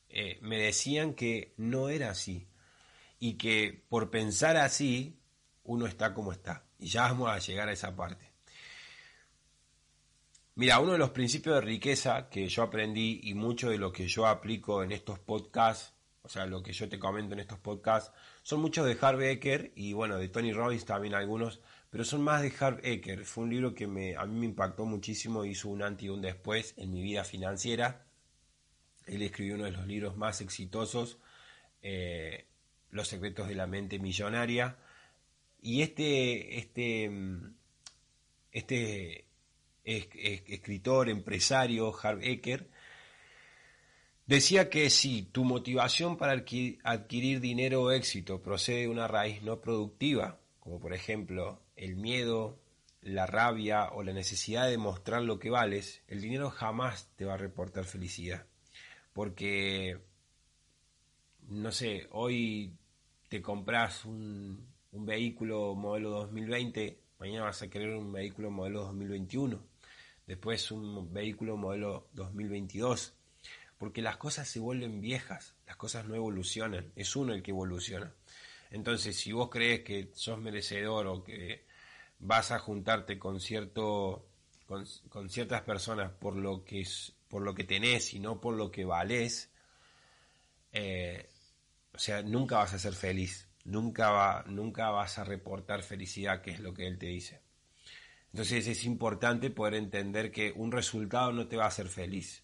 eh, 0.09 0.39
me 0.43 0.59
decían 0.59 1.15
que 1.15 1.55
no 1.57 1.89
era 1.89 2.11
así, 2.11 2.49
y 3.21 3.35
que 3.35 3.85
por 3.89 4.11
pensar 4.11 4.57
así 4.57 5.21
uno 5.63 5.87
está 5.87 6.13
como 6.13 6.33
está. 6.33 6.65
Y 6.79 6.89
ya 6.89 7.03
vamos 7.03 7.31
a 7.31 7.39
llegar 7.39 7.69
a 7.69 7.73
esa 7.73 7.95
parte. 7.95 8.33
Mira, 10.57 10.81
uno 10.81 10.93
de 10.93 10.99
los 10.99 11.11
principios 11.11 11.55
de 11.57 11.61
riqueza 11.61 12.29
que 12.29 12.49
yo 12.49 12.63
aprendí 12.63 13.21
y 13.23 13.35
mucho 13.35 13.71
de 13.71 13.79
lo 13.79 13.93
que 13.93 14.09
yo 14.09 14.27
aplico 14.27 14.83
en 14.83 14.91
estos 14.91 15.19
podcasts, 15.19 15.95
o 16.23 16.29
sea, 16.29 16.47
lo 16.47 16.63
que 16.63 16.73
yo 16.73 16.89
te 16.89 16.99
comento 16.99 17.35
en 17.35 17.41
estos 17.41 17.59
podcasts, 17.59 18.13
son 18.43 18.61
muchos 18.61 18.87
de 18.87 18.99
Harv 19.01 19.23
Eker 19.23 19.73
y 19.75 19.93
bueno, 19.93 20.17
de 20.17 20.29
Tony 20.29 20.53
Robbins 20.53 20.85
también 20.85 21.15
algunos, 21.15 21.61
pero 21.91 22.05
son 22.05 22.23
más 22.23 22.43
de 22.43 22.53
Harv 22.59 22.81
Eker. 22.83 23.25
Fue 23.25 23.45
un 23.45 23.51
libro 23.51 23.75
que 23.75 23.87
me, 23.87 24.17
a 24.17 24.25
mí 24.27 24.39
me 24.39 24.47
impactó 24.47 24.87
muchísimo, 24.87 25.45
hizo 25.45 25.69
un 25.69 25.83
antes 25.83 26.05
y 26.05 26.09
un 26.09 26.21
después 26.21 26.75
en 26.77 26.91
mi 26.91 27.03
vida 27.03 27.25
financiera. 27.25 28.07
Él 29.07 29.23
escribió 29.23 29.55
uno 29.55 29.65
de 29.65 29.73
los 29.73 29.87
libros 29.87 30.17
más 30.17 30.41
exitosos 30.41 31.19
eh, 31.83 32.50
los 32.91 33.09
secretos 33.09 33.49
de 33.49 33.55
la 33.55 33.67
mente 33.67 33.99
millonaria. 33.99 34.77
Y 35.63 35.83
este, 35.83 36.59
este, 36.59 37.11
este 38.53 39.25
escritor, 39.85 41.09
empresario, 41.09 41.95
Harv 42.03 42.23
Eker, 42.23 42.69
decía 44.27 44.71
que 44.71 44.91
si 44.91 45.23
tu 45.23 45.45
motivación 45.45 46.17
para 46.17 46.33
adquirir 46.33 47.41
dinero 47.41 47.83
o 47.83 47.91
éxito 47.91 48.41
procede 48.41 48.83
de 48.83 48.89
una 48.89 49.09
raíz 49.09 49.43
no 49.43 49.61
productiva, 49.61 50.39
como 50.61 50.79
por 50.79 50.95
ejemplo 50.95 51.61
el 51.77 51.97
miedo, 51.97 52.59
la 53.03 53.27
rabia 53.27 53.91
o 53.93 54.03
la 54.03 54.13
necesidad 54.13 54.69
de 54.69 54.79
mostrar 54.79 55.23
lo 55.23 55.39
que 55.39 55.51
vales, 55.51 56.03
el 56.07 56.21
dinero 56.21 56.51
jamás 56.51 57.09
te 57.17 57.25
va 57.25 57.35
a 57.35 57.39
reportar 57.39 57.85
felicidad. 57.85 58.47
Porque, 59.13 59.99
no 61.49 61.73
sé, 61.73 62.07
hoy 62.11 62.75
te 63.31 63.41
compras 63.41 64.05
un, 64.05 64.69
vehículo 64.91 65.77
modelo 65.77 66.11
2020, 66.11 66.99
mañana 67.21 67.45
vas 67.45 67.63
a 67.63 67.71
querer 67.71 67.95
un 67.95 68.13
vehículo 68.13 68.51
modelo 68.51 68.83
2021, 68.87 69.63
después 70.27 70.73
un 70.73 71.13
vehículo 71.13 71.57
modelo 71.57 72.09
2022, 72.15 73.15
porque 73.79 74.03
las 74.03 74.17
cosas 74.17 74.49
se 74.49 74.59
vuelven 74.59 75.01
viejas, 75.01 75.55
las 75.69 75.77
cosas 75.77 76.07
no 76.07 76.17
evolucionan, 76.17 76.91
es 76.97 77.15
uno 77.15 77.33
el 77.33 77.41
que 77.41 77.53
evoluciona. 77.53 78.13
Entonces, 78.73 79.17
si 79.17 79.31
vos 79.31 79.49
crees 79.49 79.83
que 79.83 80.11
sos 80.13 80.41
merecedor 80.41 81.07
o 81.07 81.23
que 81.23 81.65
vas 82.19 82.51
a 82.51 82.59
juntarte 82.59 83.17
con 83.17 83.39
cierto 83.39 84.27
con, 84.67 85.31
ciertas 85.31 85.63
personas 85.63 86.11
por 86.11 86.35
lo 86.35 86.65
que 86.65 86.85
por 87.29 87.43
lo 87.43 87.55
que 87.55 87.63
tenés 87.63 88.13
y 88.13 88.19
no 88.19 88.41
por 88.41 88.57
lo 88.57 88.73
que 88.73 88.85
valés, 88.85 89.51
eh, 90.73 91.30
sea, 92.01 92.23
nunca 92.23 92.57
vas 92.57 92.73
a 92.73 92.79
ser 92.79 92.95
feliz, 92.95 93.47
nunca, 93.65 94.11
va, 94.11 94.45
nunca 94.47 94.89
vas 94.91 95.19
a 95.19 95.25
reportar 95.25 95.83
felicidad, 95.83 96.41
que 96.41 96.51
es 96.51 96.61
lo 96.61 96.73
que 96.73 96.87
él 96.87 96.99
te 96.99 97.07
dice. 97.07 97.43
Entonces 98.33 98.67
es 98.67 98.85
importante 98.85 99.51
poder 99.51 99.75
entender 99.75 100.33
que 100.33 100.53
un 100.57 100.73
resultado 100.73 101.31
no 101.33 101.47
te 101.47 101.57
va 101.57 101.65
a 101.65 101.69
hacer 101.69 101.89
feliz. 101.89 102.43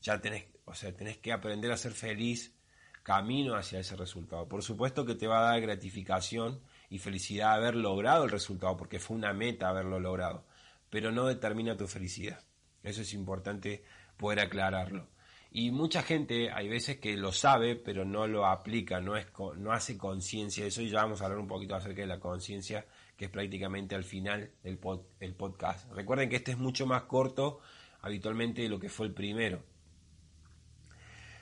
Ya 0.00 0.20
tenés, 0.20 0.44
o 0.66 0.74
sea, 0.74 0.94
tenés 0.94 1.18
que 1.18 1.32
aprender 1.32 1.72
a 1.72 1.76
ser 1.76 1.92
feliz 1.92 2.54
camino 3.02 3.56
hacia 3.56 3.80
ese 3.80 3.96
resultado. 3.96 4.46
Por 4.46 4.62
supuesto 4.62 5.04
que 5.04 5.16
te 5.16 5.26
va 5.26 5.38
a 5.40 5.52
dar 5.52 5.60
gratificación 5.60 6.60
y 6.90 6.98
felicidad 6.98 7.54
haber 7.54 7.74
logrado 7.74 8.24
el 8.24 8.30
resultado, 8.30 8.76
porque 8.76 9.00
fue 9.00 9.16
una 9.16 9.32
meta 9.32 9.68
haberlo 9.68 9.98
logrado, 9.98 10.44
pero 10.90 11.10
no 11.10 11.26
determina 11.26 11.76
tu 11.76 11.88
felicidad. 11.88 12.44
Eso 12.84 13.02
es 13.02 13.14
importante 13.14 13.82
poder 14.16 14.40
aclararlo. 14.40 15.08
Y 15.50 15.70
mucha 15.70 16.02
gente 16.02 16.50
hay 16.52 16.68
veces 16.68 16.98
que 16.98 17.16
lo 17.16 17.32
sabe, 17.32 17.74
pero 17.74 18.04
no 18.04 18.26
lo 18.26 18.46
aplica, 18.46 19.00
no, 19.00 19.16
es, 19.16 19.26
no 19.56 19.72
hace 19.72 19.96
conciencia 19.96 20.64
de 20.64 20.68
eso. 20.68 20.82
Y 20.82 20.90
ya 20.90 21.02
vamos 21.02 21.20
a 21.20 21.24
hablar 21.24 21.40
un 21.40 21.48
poquito 21.48 21.74
acerca 21.74 22.02
de 22.02 22.06
la 22.06 22.20
conciencia, 22.20 22.86
que 23.16 23.26
es 23.26 23.30
prácticamente 23.30 23.94
al 23.94 24.04
final 24.04 24.50
del 24.62 24.78
el 25.20 25.34
podcast. 25.34 25.90
Recuerden 25.92 26.28
que 26.28 26.36
este 26.36 26.52
es 26.52 26.58
mucho 26.58 26.86
más 26.86 27.04
corto 27.04 27.60
habitualmente 28.02 28.62
de 28.62 28.68
lo 28.68 28.78
que 28.78 28.90
fue 28.90 29.06
el 29.06 29.14
primero. 29.14 29.62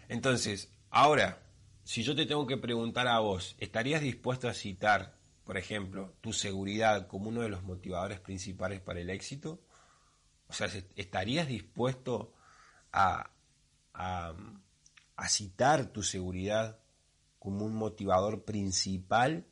Entonces, 0.09 0.73
ahora, 0.91 1.43
si 1.83 2.03
yo 2.03 2.15
te 2.15 2.27
tengo 2.27 2.47
que 2.47 2.57
preguntar 2.57 3.09
a 3.09 3.19
vos, 3.19 3.57
¿estarías 3.59 4.01
dispuesto 4.01 4.49
a 4.49 4.55
citar, 4.55 5.17
por 5.45 5.57
ejemplo, 5.57 6.15
tu 6.21 6.33
seguridad 6.33 7.09
como 7.09 7.29
uno 7.29 7.43
de 7.43 7.49
los 7.49 7.65
motivadores 7.65 8.21
principales 8.21 8.81
para 8.81 9.01
el 9.01 9.11
éxito? 9.11 9.61
O 10.49 10.53
sea, 10.53 10.69
¿estarías 10.95 11.49
dispuesto 11.49 12.33
a, 12.93 13.31
a, 13.97 14.35
citar 15.29 15.87
tu 15.93 16.03
seguridad 16.03 16.79
como 17.39 17.65
un 17.65 17.75
motivador 17.75 18.45
principal 18.45 19.47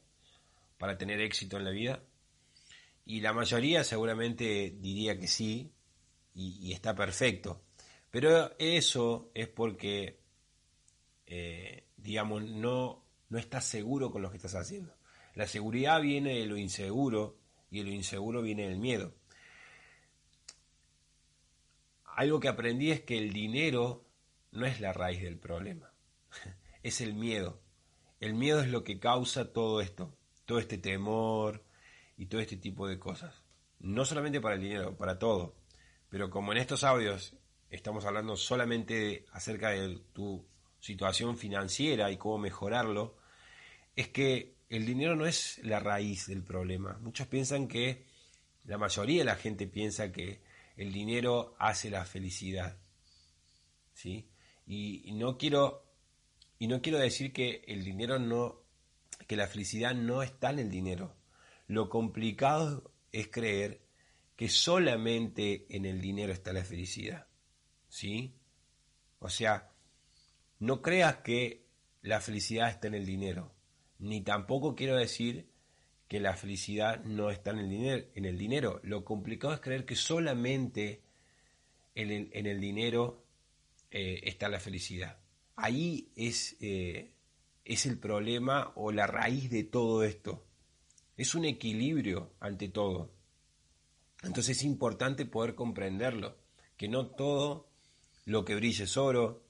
para 0.79 0.97
tener 0.99 1.21
éxito 1.21 1.57
en 1.57 1.65
la 1.65 1.71
vida? 1.71 2.03
Y 3.07 3.21
la 3.21 3.33
mayoría 3.33 3.85
seguramente 3.85 4.77
diría 4.79 5.19
que 5.19 5.27
sí, 5.27 5.73
y, 6.35 6.73
está 6.73 6.95
perfecto. 6.95 7.63
Pero 8.11 8.57
eso 8.59 9.31
es 9.35 9.49
porque, 9.49 10.21
eh, 11.27 11.85
digamos, 11.97 12.45
no, 12.45 13.05
no 13.29 13.39
estás 13.39 13.65
seguro 13.65 14.11
con 14.11 14.23
lo 14.23 14.31
que 14.31 14.37
estás 14.37 14.55
haciendo. 14.55 14.95
La 15.35 15.47
seguridad 15.47 16.01
viene 16.01 16.39
de 16.39 16.47
lo 16.47 16.57
inseguro 16.57 17.37
y 17.71 17.79
de 17.79 17.85
lo 17.85 17.91
inseguro 17.91 18.41
viene 18.41 18.69
del 18.69 18.79
miedo. 18.79 19.13
Algo 22.05 22.39
que 22.39 22.49
aprendí 22.49 22.93
es 22.93 23.01
que 23.01 23.19
el 23.19 23.33
dinero 23.33 24.04
no 24.55 24.67
es 24.67 24.81
la 24.81 24.93
raíz 24.93 25.23
del 25.23 25.39
problema, 25.39 25.93
es 26.83 27.01
el 27.01 27.15
miedo. 27.15 27.61
El 28.21 28.35
miedo 28.35 28.61
es 28.61 28.69
lo 28.69 28.85
que 28.85 28.99
causa 28.99 29.53
todo 29.53 29.81
esto, 29.81 30.17
todo 30.47 30.59
este 30.59 30.79
temor 30.79 31.63
y 32.17 32.27
todo 32.27 32.41
este 32.41 32.57
tipo 32.57 32.89
de 32.89 32.99
cosas. 32.99 33.35
No 33.81 34.05
solamente 34.05 34.41
para 34.41 34.55
el 34.55 34.63
dinero, 34.63 34.97
para 34.97 35.19
todo. 35.19 35.57
Pero 36.09 36.31
como 36.31 36.53
en 36.53 36.59
estos 36.59 36.85
audios 36.85 37.37
estamos 37.69 38.05
hablando 38.05 38.37
solamente 38.37 39.27
acerca 39.33 39.71
de 39.71 39.99
tu 40.13 40.47
situación 40.79 41.37
financiera 41.37 42.11
y 42.11 42.17
cómo 42.17 42.39
mejorarlo, 42.39 43.17
es 43.97 44.09
que 44.09 44.55
el 44.69 44.87
dinero 44.87 45.17
no 45.17 45.27
es 45.27 45.61
la 45.65 45.81
raíz 45.81 46.27
del 46.27 46.43
problema. 46.43 46.99
Muchos 47.01 47.27
piensan 47.27 47.69
que, 47.69 48.07
la 48.65 48.79
mayoría 48.79 49.19
de 49.19 49.25
la 49.25 49.37
gente 49.37 49.67
piensa 49.67 50.11
que 50.11 50.41
el 50.77 50.93
dinero 50.93 51.55
hace 51.59 51.91
la 51.91 52.05
felicidad. 52.05 52.79
¿Sí? 53.93 54.29
Y, 54.67 55.13
no 55.13 55.37
quiero 55.37 55.85
y 56.59 56.69
no 56.69 56.81
quiero 56.81 56.99
decir 56.99 57.33
que 57.33 57.63
el 57.67 57.85
dinero 57.85 58.19
no 58.19 58.63
que 59.27 59.37
la 59.37 59.47
felicidad 59.47 59.95
no 59.95 60.23
está 60.23 60.51
en 60.51 60.59
el 60.59 60.71
dinero. 60.71 61.15
Lo 61.67 61.89
complicado 61.89 62.91
es 63.13 63.29
creer 63.29 63.81
que 64.37 64.49
solamente 64.49 65.67
en 65.69 65.85
el 65.85 66.01
dinero 66.01 66.33
está 66.33 66.53
la 66.53 66.65
felicidad. 66.65 67.27
¿Sí? 67.89 68.35
O 69.21 69.29
sea, 69.29 69.71
no 70.59 70.83
creas 70.83 71.19
que 71.19 71.65
la 72.03 72.21
felicidad 72.21 72.69
está 72.69 72.89
en 72.89 72.95
el 72.95 73.07
dinero, 73.07 73.55
ni 73.99 74.21
tampoco 74.21 74.75
quiero 74.75 74.97
decir 74.97 75.49
que 76.09 76.21
la 76.21 76.35
felicidad 76.35 77.03
no 77.05 77.31
está 77.31 77.51
en 77.53 77.59
el 77.61 77.71
dinero. 77.71 78.07
En 78.15 78.25
el 78.25 78.39
dinero. 78.39 78.81
Lo 78.83 79.05
complicado 79.05 79.55
es 79.55 79.61
creer 79.61 79.85
que 79.85 79.97
solamente 79.97 81.03
en 81.95 82.11
el, 82.11 82.31
en 82.33 82.47
el 82.47 82.61
dinero 82.61 83.24
eh, 83.97 84.29
está 84.29 84.49
la 84.49 84.59
felicidad. 84.59 85.21
Ahí 85.55 86.11
es, 86.17 86.57
eh, 86.61 87.13
es 87.65 87.87
el 87.87 87.97
problema 87.97 88.73
o 88.75 88.91
la 88.91 89.07
raíz 89.07 89.49
de 89.51 89.63
todo 89.63 90.03
esto. 90.03 90.45
Es 91.17 91.37
un 91.37 91.45
equilibrio 91.45 92.33
ante 92.41 92.69
todo. 92.69 93.13
Entonces 94.25 94.57
es 94.57 94.65
importante 94.65 95.27
poder 95.27 95.55
comprenderlo, 95.55 96.37
que 96.77 96.89
no 96.89 97.07
todo 97.07 97.69
lo 98.25 98.45
que 98.45 98.57
brille 98.57 98.83
es 98.83 98.97
oro, 98.97 99.45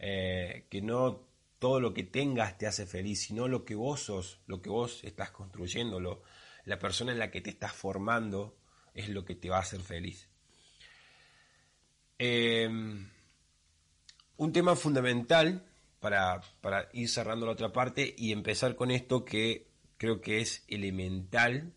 eh, 0.00 0.66
que 0.68 0.82
no 0.82 1.28
todo 1.60 1.78
lo 1.78 1.94
que 1.94 2.02
tengas 2.02 2.58
te 2.58 2.66
hace 2.66 2.86
feliz, 2.86 3.20
sino 3.20 3.46
lo 3.46 3.64
que 3.64 3.76
vos 3.76 4.00
sos, 4.00 4.40
lo 4.48 4.60
que 4.60 4.70
vos 4.70 5.04
estás 5.04 5.30
construyendo, 5.30 6.00
lo, 6.00 6.24
la 6.64 6.80
persona 6.80 7.12
en 7.12 7.20
la 7.20 7.30
que 7.30 7.42
te 7.42 7.50
estás 7.50 7.72
formando 7.72 8.56
es 8.92 9.08
lo 9.08 9.24
que 9.24 9.36
te 9.36 9.50
va 9.50 9.58
a 9.58 9.60
hacer 9.60 9.82
feliz. 9.82 10.28
Un 14.36 14.52
tema 14.52 14.76
fundamental 14.76 15.64
para, 16.00 16.42
ir 16.92 17.08
cerrando 17.08 17.46
la 17.46 17.52
otra 17.52 17.72
parte 17.72 18.14
y 18.18 18.32
empezar 18.32 18.76
con 18.76 18.90
esto 18.90 19.24
que 19.24 19.70
creo 19.96 20.20
que 20.20 20.40
es 20.40 20.64
elemental 20.68 21.72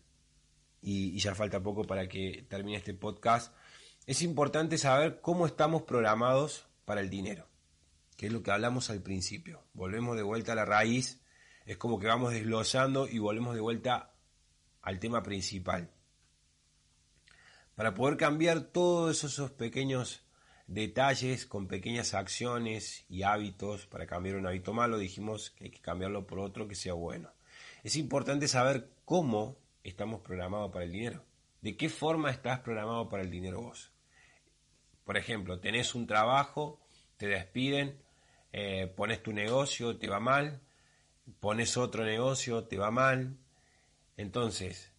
y, 0.82 1.18
ya 1.18 1.34
falta 1.34 1.62
poco 1.62 1.84
para 1.84 2.08
que 2.08 2.44
termine 2.48 2.76
este 2.76 2.94
podcast, 2.94 3.54
es 4.06 4.22
importante 4.22 4.76
saber 4.76 5.20
cómo 5.20 5.46
estamos 5.46 5.82
programados 5.82 6.66
para 6.84 7.00
el 7.00 7.10
dinero, 7.10 7.48
que 8.16 8.26
es 8.26 8.32
lo 8.32 8.42
que 8.42 8.50
hablamos 8.50 8.90
al 8.90 9.02
principio. 9.02 9.64
Volvemos 9.72 10.16
de 10.16 10.22
vuelta 10.22 10.52
a 10.52 10.56
la 10.56 10.64
raíz, 10.64 11.22
es 11.64 11.76
como 11.78 11.98
que 11.98 12.06
vamos 12.06 12.32
desglosando 12.32 13.08
y 13.08 13.18
volvemos 13.18 13.54
de 13.54 13.60
vuelta 13.60 14.12
al 14.82 14.98
tema 14.98 15.22
principal. 15.22 15.90
Para 17.74 17.94
poder 17.94 18.16
cambiar 18.16 18.60
todos 18.60 19.24
esos 19.24 19.52
pequeños 19.52 20.27
detalles 20.68 21.46
con 21.46 21.66
pequeñas 21.66 22.14
acciones 22.14 23.04
y 23.08 23.22
hábitos, 23.22 23.86
para 23.86 24.06
cambiar 24.06 24.36
un 24.36 24.46
hábito 24.46 24.72
malo, 24.74 24.98
dijimos 24.98 25.50
que 25.50 25.64
hay 25.64 25.70
que 25.70 25.80
cambiarlo 25.80 26.26
por 26.26 26.38
otro 26.38 26.68
que 26.68 26.74
sea 26.74 26.92
bueno. 26.92 27.32
Es 27.82 27.96
importante 27.96 28.46
saber 28.46 28.90
cómo 29.04 29.56
estamos 29.82 30.20
programados 30.20 30.70
para 30.70 30.84
el 30.84 30.92
dinero. 30.92 31.24
¿De 31.62 31.76
qué 31.76 31.88
forma 31.88 32.30
estás 32.30 32.60
programado 32.60 33.08
para 33.08 33.22
el 33.22 33.30
dinero 33.30 33.62
vos? 33.62 33.90
Por 35.04 35.16
ejemplo, 35.16 35.58
tenés 35.58 35.94
un 35.94 36.06
trabajo, 36.06 36.78
te 37.16 37.26
despiden, 37.26 37.98
eh, 38.52 38.92
pones 38.94 39.22
tu 39.22 39.32
negocio, 39.32 39.96
te 39.96 40.06
va 40.06 40.20
mal, 40.20 40.60
pones 41.40 41.78
otro 41.78 42.04
negocio, 42.04 42.64
te 42.64 42.76
va 42.76 42.90
mal. 42.90 43.38
Entonces, 44.18 44.92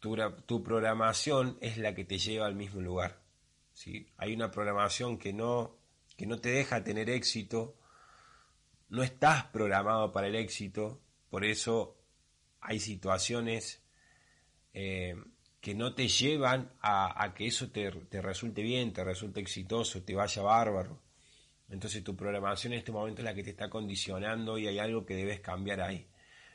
tu, 0.00 0.16
tu 0.46 0.62
programación 0.62 1.58
es 1.60 1.76
la 1.76 1.94
que 1.94 2.06
te 2.06 2.18
lleva 2.18 2.46
al 2.46 2.54
mismo 2.54 2.80
lugar. 2.80 3.21
¿Sí? 3.72 4.08
Hay 4.16 4.34
una 4.34 4.50
programación 4.50 5.18
que 5.18 5.32
no, 5.32 5.76
que 6.16 6.26
no 6.26 6.40
te 6.40 6.50
deja 6.50 6.84
tener 6.84 7.10
éxito, 7.10 7.76
no 8.88 9.02
estás 9.02 9.44
programado 9.44 10.12
para 10.12 10.26
el 10.26 10.34
éxito, 10.34 11.00
por 11.30 11.44
eso 11.44 11.96
hay 12.60 12.78
situaciones 12.78 13.82
eh, 14.74 15.16
que 15.60 15.74
no 15.74 15.94
te 15.94 16.08
llevan 16.08 16.72
a, 16.80 17.32
que 17.36 17.46
eso 17.46 17.70
te, 17.70 17.90
resulte 18.20 18.62
bien, 18.62 18.92
te 18.92 19.04
resulte 19.04 19.40
exitoso, 19.40 20.02
te 20.02 20.14
vaya 20.14 20.42
bárbaro. 20.42 21.00
Entonces 21.68 22.02
tu 22.02 22.16
programación 22.16 22.72
en 22.72 22.80
este 22.80 22.92
momento 22.92 23.22
es 23.22 23.24
la 23.24 23.34
que 23.34 23.44
te 23.44 23.50
está 23.50 23.70
condicionando 23.70 24.58
y 24.58 24.66
hay 24.66 24.80
algo 24.80 25.06
que 25.06 25.14
debes 25.14 25.40
cambiar 25.40 25.80
ahí. 25.80 26.06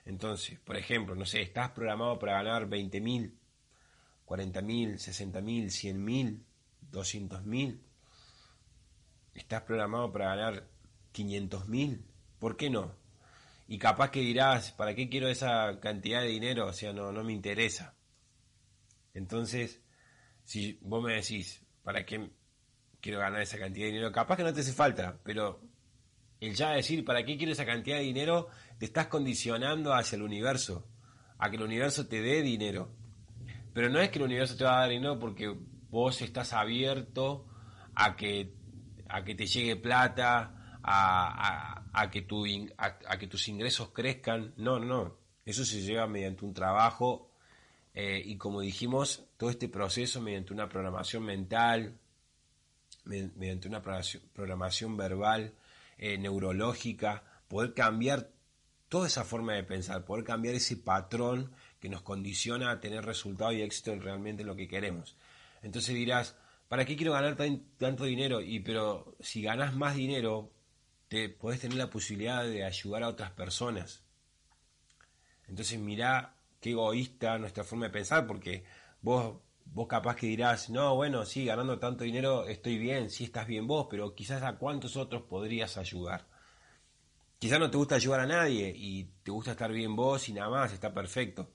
Entonces, 0.06 0.60
por 0.60 0.75
ejemplo, 0.75 1.15
no 1.15 1.25
sé, 1.25 1.41
estás 1.41 1.71
programado 1.71 2.19
para 2.19 2.34
ganar 2.34 2.67
20 2.67 2.99
mil, 3.01 3.38
40 4.25 4.62
mil, 4.62 4.99
60 4.99 5.41
mil, 5.41 5.71
100 5.71 6.03
mil, 6.03 6.45
200 6.91 7.45
mil. 7.45 7.82
Estás 9.34 9.63
programado 9.63 10.12
para 10.12 10.36
ganar 10.36 10.67
500 11.12 11.67
mil. 11.67 12.06
¿Por 12.39 12.58
qué 12.58 12.69
no? 12.69 12.95
Y 13.67 13.78
capaz 13.78 14.12
que 14.12 14.21
dirás, 14.21 14.71
¿para 14.71 14.95
qué 14.95 15.10
quiero 15.10 15.28
esa 15.28 15.80
cantidad 15.80 16.21
de 16.21 16.30
dinero? 16.30 16.67
O 16.67 16.73
sea, 16.73 16.93
no, 16.93 17.12
no 17.12 17.23
me 17.23 17.34
interesa. 17.34 17.95
Entonces, 19.13 19.82
si 20.45 20.80
vos 20.82 21.04
me 21.04 21.15
decís, 21.15 21.65
¿para 21.84 22.06
qué 22.06 22.32
quiero 23.02 23.19
ganar 23.19 23.41
esa 23.41 23.58
cantidad 23.58 23.86
de 23.86 23.91
dinero? 23.91 24.12
Capaz 24.12 24.38
que 24.38 24.43
no 24.43 24.54
te 24.54 24.62
hace 24.62 24.73
falta, 24.73 25.19
pero 25.23 25.60
el 26.39 26.56
ya 26.56 26.71
decir, 26.71 27.04
¿para 27.04 27.26
qué 27.26 27.36
quiero 27.36 27.52
esa 27.52 27.65
cantidad 27.65 27.97
de 27.97 28.04
dinero? 28.04 28.47
Te 28.78 28.86
estás 28.86 29.08
condicionando 29.08 29.93
hacia 29.93 30.15
el 30.15 30.21
universo, 30.21 30.88
a 31.38 31.50
que 31.50 31.58
el 31.58 31.63
universo 31.63 32.08
te 32.08 32.21
dé 32.21 32.41
dinero. 32.41 32.95
Pero 33.73 33.89
no 33.89 34.00
es 34.00 34.10
que 34.10 34.19
el 34.19 34.26
universo 34.26 34.56
te 34.56 34.63
va 34.63 34.78
a 34.78 34.82
dar 34.82 34.89
dinero 34.89 35.19
porque 35.19 35.54
vos 35.89 36.21
estás 36.21 36.54
abierto 36.54 37.45
a 37.95 38.15
que, 38.15 38.54
a 39.10 39.23
que 39.23 39.36
te 39.36 39.45
llegue 39.45 39.76
plata, 39.76 40.80
a, 40.84 42.10
que 42.12 42.21
tu, 42.21 42.45
a, 42.78 43.17
que 43.17 43.28
tus 43.28 43.47
ingresos 43.47 43.89
crezcan. 43.89 44.54
No, 44.58 44.80
no. 44.80 45.17
Eso 45.45 45.65
se 45.65 45.82
lleva 45.82 46.08
mediante 46.08 46.45
un 46.45 46.54
trabajo 46.54 47.32
eh, 47.93 48.21
y 48.23 48.38
como 48.38 48.62
dijimos, 48.62 49.23
todo 49.38 49.50
este 49.50 49.69
proceso 49.69 50.21
mediante 50.21 50.54
una 50.54 50.69
programación 50.69 51.23
mental, 51.23 51.97
mediante 53.06 53.67
una 53.67 53.82
programación 53.82 54.97
verbal, 54.97 55.54
eh, 55.97 56.17
neurológica, 56.17 57.23
poder 57.47 57.73
cambiar 57.73 58.30
toda 58.89 59.08
esa 59.08 59.23
forma 59.23 59.54
de 59.54 59.63
pensar, 59.63 60.06
poder 60.06 60.23
cambiar 60.23 60.56
ese 60.56 60.78
patrón 60.78 61.52
que 61.80 61.89
nos 61.89 62.02
condiciona 62.02 62.69
a 62.71 62.80
tener 62.80 63.06
resultado 63.06 63.52
y 63.52 63.62
éxito 63.62 63.91
en 63.93 64.02
realmente 64.02 64.43
lo 64.43 64.56
que 64.56 64.67
queremos. 64.67 65.15
Entonces 65.62 65.96
dirás, 65.96 66.36
¿para 66.67 66.86
qué 66.86 66.96
quiero 66.96 67.13
ganar 67.13 67.36
tanto 67.78 68.06
dinero? 68.06 68.41
Y 68.41 68.60
pero 68.60 69.15
si 69.20 69.41
ganas 69.41 69.76
más 69.76 69.96
dinero, 69.96 70.52
te 71.08 71.30
puedes 71.30 71.62
tener 71.62 71.78
la 71.78 71.89
posibilidad 71.89 72.43
de 72.43 72.63
ayudar 72.63 73.04
a 73.04 73.10
otras 73.10 73.32
personas. 73.32 74.04
Entonces 75.48 75.80
mira 75.80 76.36
qué 76.60 76.72
egoísta 76.72 77.38
nuestra 77.38 77.63
forma 77.63 77.86
de 77.86 77.91
pensar, 77.91 78.28
porque 78.28 78.65
vos, 79.02 79.38
vos 79.65 79.88
capaz 79.88 80.15
que 80.15 80.28
dirás, 80.28 80.70
no, 80.70 80.96
bueno, 80.96 81.26
sí, 81.26 81.46
ganando 81.46 81.80
tanto 81.80 82.04
dinero 82.04 82.46
estoy 82.48 82.78
bien, 82.78 83.10
sí 83.10 83.26
estás 83.26 83.48
bien 83.48 83.67
vos, 83.67 83.88
pero 83.89 84.13
quizás 84.13 84.43
a 84.43 84.58
cuántos 84.58 84.98
otros 84.98 85.24
podrías 85.24 85.78
ayudar. 85.78 86.28
Quizás 87.39 87.60
no 87.60 87.70
te 87.70 87.78
gusta 87.78 87.96
ayudar 87.96 88.22
a 88.22 88.26
nadie 88.26 88.74
y 88.76 89.06
te 89.24 89.32
gusta 89.32 89.52
estar 89.52 89.72
bien 89.72 89.96
vos 89.96 90.28
y 90.28 90.34
nada 90.34 90.50
más, 90.50 90.74
está 90.74 90.93
perfecto. 90.93 91.52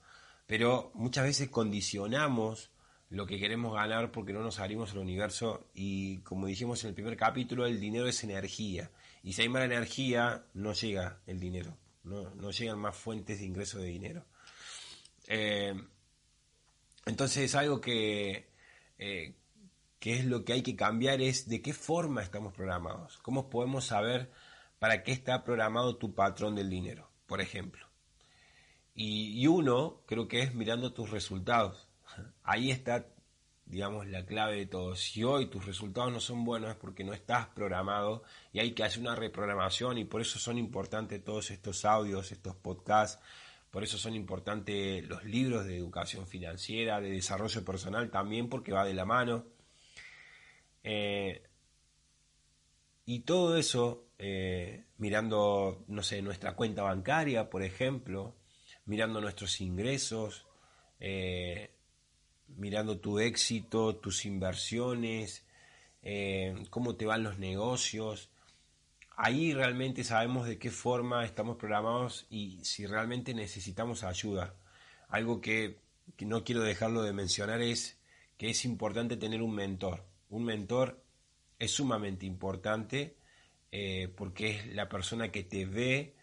Pero 0.47 0.91
muchas 0.95 1.25
veces 1.25 1.49
condicionamos 1.49 2.71
lo 3.13 3.27
que 3.27 3.37
queremos 3.37 3.75
ganar 3.75 4.11
porque 4.11 4.33
no 4.33 4.41
nos 4.41 4.59
abrimos 4.59 4.91
al 4.91 4.97
universo 4.97 5.69
y 5.75 6.17
como 6.21 6.47
dijimos 6.47 6.83
en 6.83 6.89
el 6.89 6.95
primer 6.95 7.15
capítulo, 7.15 7.67
el 7.67 7.79
dinero 7.79 8.07
es 8.07 8.23
energía. 8.23 8.89
Y 9.21 9.33
si 9.33 9.43
hay 9.43 9.49
mala 9.49 9.65
energía, 9.65 10.47
no 10.55 10.73
llega 10.73 11.21
el 11.27 11.39
dinero, 11.39 11.77
no, 12.03 12.31
no 12.33 12.49
llegan 12.49 12.79
más 12.79 12.95
fuentes 12.97 13.39
de 13.39 13.45
ingreso 13.45 13.77
de 13.77 13.85
dinero. 13.85 14.25
Eh, 15.27 15.75
entonces 17.05 17.43
es 17.43 17.53
algo 17.53 17.79
que, 17.79 18.49
eh, 18.97 19.35
que 19.99 20.17
es 20.17 20.25
lo 20.25 20.43
que 20.43 20.53
hay 20.53 20.63
que 20.63 20.75
cambiar, 20.75 21.21
es 21.21 21.47
de 21.47 21.61
qué 21.61 21.73
forma 21.73 22.23
estamos 22.23 22.51
programados. 22.51 23.19
¿Cómo 23.19 23.47
podemos 23.47 23.85
saber 23.85 24.31
para 24.79 25.03
qué 25.03 25.11
está 25.11 25.43
programado 25.43 25.97
tu 25.97 26.15
patrón 26.15 26.55
del 26.55 26.71
dinero, 26.71 27.11
por 27.27 27.41
ejemplo? 27.41 27.87
Y, 28.95 29.39
y 29.39 29.45
uno 29.45 30.01
creo 30.07 30.27
que 30.27 30.41
es 30.41 30.55
mirando 30.55 30.93
tus 30.93 31.11
resultados. 31.11 31.92
Ahí 32.43 32.71
está 32.71 33.05
digamos, 33.65 34.07
la 34.07 34.25
clave 34.25 34.57
de 34.57 34.65
todo. 34.65 34.95
Si 34.95 35.23
hoy 35.23 35.47
tus 35.47 35.65
resultados 35.65 36.11
no 36.11 36.19
son 36.19 36.45
buenos 36.45 36.71
es 36.71 36.75
porque 36.75 37.03
no 37.03 37.13
estás 37.13 37.47
programado 37.47 38.23
y 38.51 38.59
hay 38.59 38.73
que 38.73 38.83
hacer 38.83 39.01
una 39.01 39.15
reprogramación 39.15 39.97
y 39.97 40.05
por 40.05 40.21
eso 40.21 40.39
son 40.39 40.57
importantes 40.57 41.23
todos 41.23 41.49
estos 41.51 41.85
audios, 41.85 42.31
estos 42.31 42.55
podcasts, 42.55 43.21
por 43.71 43.83
eso 43.83 43.97
son 43.97 44.13
importantes 44.13 45.03
los 45.07 45.23
libros 45.23 45.65
de 45.65 45.77
educación 45.77 46.27
financiera, 46.27 47.01
de 47.01 47.09
desarrollo 47.09 47.65
personal 47.65 48.11
también 48.11 48.49
porque 48.49 48.71
va 48.71 48.85
de 48.85 48.93
la 48.93 49.05
mano. 49.05 49.45
Eh, 50.83 51.41
y 53.05 53.21
todo 53.21 53.57
eso, 53.57 54.05
eh, 54.19 54.85
mirando, 54.97 55.83
no 55.87 56.03
sé, 56.03 56.21
nuestra 56.21 56.55
cuenta 56.55 56.83
bancaria, 56.83 57.49
por 57.49 57.63
ejemplo, 57.63 58.35
mirando 58.85 59.19
nuestros 59.19 59.59
ingresos, 59.61 60.45
eh, 60.99 61.72
mirando 62.57 62.99
tu 62.99 63.19
éxito, 63.19 63.95
tus 63.95 64.25
inversiones, 64.25 65.45
eh, 66.01 66.55
cómo 66.69 66.95
te 66.95 67.05
van 67.05 67.23
los 67.23 67.39
negocios. 67.39 68.29
Ahí 69.15 69.53
realmente 69.53 70.03
sabemos 70.03 70.47
de 70.47 70.57
qué 70.57 70.71
forma 70.71 71.23
estamos 71.25 71.57
programados 71.57 72.25
y 72.29 72.63
si 72.63 72.85
realmente 72.85 73.33
necesitamos 73.33 74.03
ayuda. 74.03 74.55
Algo 75.07 75.41
que, 75.41 75.79
no 76.19 76.43
quiero 76.43 76.61
dejarlo 76.61 77.03
de 77.03 77.13
mencionar 77.13 77.61
es 77.61 77.99
que 78.37 78.49
es 78.49 78.65
importante 78.65 79.17
tener 79.17 79.41
un 79.41 79.55
mentor. 79.55 80.03
Un 80.29 80.45
mentor 80.45 81.01
es 81.59 81.71
sumamente 81.71 82.25
importante 82.25 83.15
eh, 83.71 84.11
porque 84.15 84.51
es 84.51 84.67
la 84.73 84.89
persona 84.89 85.31
que 85.31 85.43
te 85.43 85.65
ve 85.65 86.15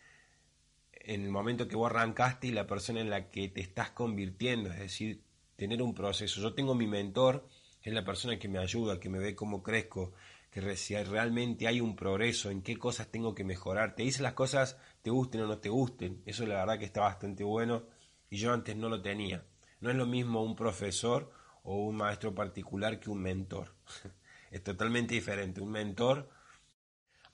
en 0.93 1.23
el 1.23 1.31
momento 1.31 1.69
que 1.69 1.77
vos 1.77 1.91
arrancaste 1.91 2.49
y 2.49 2.53
la 2.53 2.67
persona 2.67 3.01
en 3.01 3.11
la 3.11 3.31
que 3.31 3.49
te 3.49 3.61
estás 3.61 3.91
convirtiendo. 3.91 4.71
Es 4.71 4.79
decir, 4.79 5.23
tener 5.61 5.83
un 5.83 5.93
proceso. 5.93 6.41
Yo 6.41 6.55
tengo 6.55 6.75
mi 6.75 6.87
mentor, 6.87 7.47
es 7.83 7.93
la 7.93 8.03
persona 8.03 8.39
que 8.39 8.49
me 8.49 8.59
ayuda, 8.59 8.99
que 8.99 9.11
me 9.11 9.19
ve 9.19 9.35
cómo 9.35 9.63
crezco, 9.63 10.15
que 10.51 10.75
si 10.75 10.97
realmente 10.97 11.69
hay 11.69 11.83
un 11.83 11.95
progreso, 11.95 12.51
en 12.51 12.63
qué 12.63 12.79
cosas 12.79 13.09
tengo 13.09 13.35
que 13.35 13.45
mejorar. 13.45 13.95
Te 13.95 14.03
dice 14.03 14.23
las 14.23 14.33
cosas, 14.33 14.79
te 15.03 15.11
gusten 15.11 15.43
o 15.43 15.47
no 15.47 15.59
te 15.59 15.69
gusten. 15.69 16.23
Eso 16.25 16.47
la 16.47 16.55
verdad 16.55 16.79
que 16.79 16.87
está 16.87 17.03
bastante 17.03 17.45
bueno 17.45 17.83
y 18.31 18.39
yo 18.39 18.55
antes 18.55 18.75
no 18.75 18.89
lo 18.89 19.03
tenía. 19.03 19.45
No 19.81 19.91
es 19.91 19.97
lo 19.97 20.07
mismo 20.07 20.43
un 20.43 20.57
profesor 20.57 21.31
o 21.63 21.77
un 21.85 21.97
maestro 21.97 22.35
particular 22.35 22.99
que 22.99 23.11
un 23.11 23.21
mentor. 23.21 23.75
es 24.51 24.65
totalmente 24.65 25.13
diferente. 25.13 25.61
Un 25.61 25.73
mentor 25.73 26.31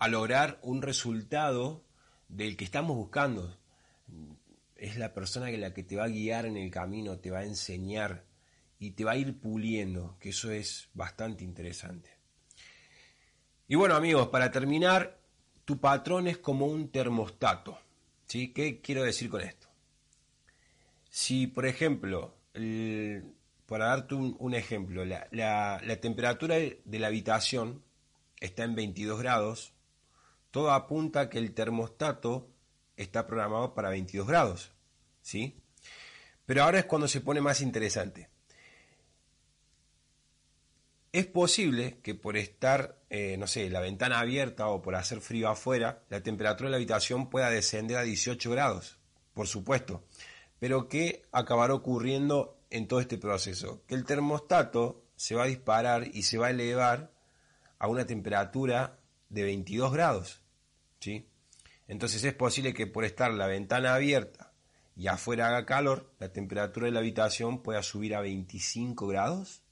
a 0.00 0.08
lograr 0.08 0.58
un 0.62 0.82
resultado 0.82 1.84
del 2.28 2.56
que 2.56 2.64
estamos 2.64 2.96
buscando 2.96 3.56
es 4.76 4.96
la 4.96 5.12
persona 5.12 5.50
que 5.50 5.58
la 5.58 5.72
que 5.72 5.82
te 5.82 5.96
va 5.96 6.04
a 6.04 6.08
guiar 6.08 6.46
en 6.46 6.56
el 6.56 6.70
camino, 6.70 7.18
te 7.18 7.30
va 7.30 7.40
a 7.40 7.44
enseñar 7.44 8.24
y 8.78 8.90
te 8.90 9.04
va 9.04 9.12
a 9.12 9.16
ir 9.16 9.38
puliendo, 9.38 10.16
que 10.20 10.30
eso 10.30 10.50
es 10.50 10.88
bastante 10.94 11.44
interesante. 11.44 12.10
Y 13.68 13.74
bueno 13.74 13.96
amigos, 13.96 14.28
para 14.28 14.50
terminar, 14.50 15.18
tu 15.64 15.80
patrón 15.80 16.28
es 16.28 16.38
como 16.38 16.66
un 16.66 16.90
termostato. 16.90 17.78
¿sí? 18.26 18.52
¿Qué 18.52 18.80
quiero 18.80 19.02
decir 19.02 19.30
con 19.30 19.40
esto? 19.40 19.66
Si, 21.08 21.46
por 21.46 21.66
ejemplo, 21.66 22.34
para 23.66 23.86
darte 23.86 24.14
un, 24.14 24.54
ejemplo, 24.54 25.04
la, 25.04 25.26
la 25.30 26.00
temperatura 26.00 26.56
de 26.56 26.98
la 26.98 27.06
habitación 27.06 27.82
está 28.38 28.64
en 28.64 28.74
22 28.74 29.18
grados, 29.18 29.72
todo 30.50 30.70
apunta 30.72 31.20
a 31.20 31.30
que 31.30 31.38
el 31.38 31.54
termostato 31.54 32.50
está 32.96 33.26
programado 33.26 33.74
para 33.74 33.90
22 33.90 34.26
grados, 34.26 34.72
¿sí? 35.22 35.60
Pero 36.44 36.62
ahora 36.62 36.78
es 36.78 36.84
cuando 36.86 37.08
se 37.08 37.20
pone 37.20 37.40
más 37.40 37.60
interesante. 37.60 38.28
Es 41.12 41.26
posible 41.26 41.98
que 42.02 42.14
por 42.14 42.36
estar, 42.36 43.00
eh, 43.08 43.36
no 43.38 43.46
sé, 43.46 43.70
la 43.70 43.80
ventana 43.80 44.20
abierta 44.20 44.68
o 44.68 44.82
por 44.82 44.94
hacer 44.96 45.20
frío 45.20 45.48
afuera, 45.48 46.04
la 46.10 46.22
temperatura 46.22 46.68
de 46.68 46.72
la 46.72 46.76
habitación 46.76 47.30
pueda 47.30 47.48
descender 47.48 47.96
a 47.96 48.02
18 48.02 48.50
grados, 48.50 48.98
por 49.32 49.46
supuesto. 49.46 50.04
Pero 50.58 50.88
¿qué 50.88 51.22
acabará 51.32 51.74
ocurriendo 51.74 52.58
en 52.70 52.86
todo 52.86 53.00
este 53.00 53.18
proceso? 53.18 53.82
Que 53.86 53.94
el 53.94 54.04
termostato 54.04 55.04
se 55.16 55.34
va 55.34 55.44
a 55.44 55.46
disparar 55.46 56.06
y 56.14 56.22
se 56.22 56.38
va 56.38 56.48
a 56.48 56.50
elevar 56.50 57.12
a 57.78 57.88
una 57.88 58.06
temperatura 58.06 58.98
de 59.28 59.42
22 59.42 59.92
grados, 59.92 60.42
¿sí? 61.00 61.28
Entonces 61.88 62.24
es 62.24 62.34
posible 62.34 62.74
que 62.74 62.86
por 62.86 63.04
estar 63.04 63.32
la 63.32 63.46
ventana 63.46 63.94
abierta 63.94 64.52
y 64.96 65.08
afuera 65.08 65.48
haga 65.48 65.66
calor, 65.66 66.12
la 66.18 66.32
temperatura 66.32 66.86
de 66.86 66.92
la 66.92 67.00
habitación 67.00 67.62
pueda 67.62 67.82
subir 67.82 68.14
a 68.14 68.20
25 68.20 69.06
grados. 69.06 69.62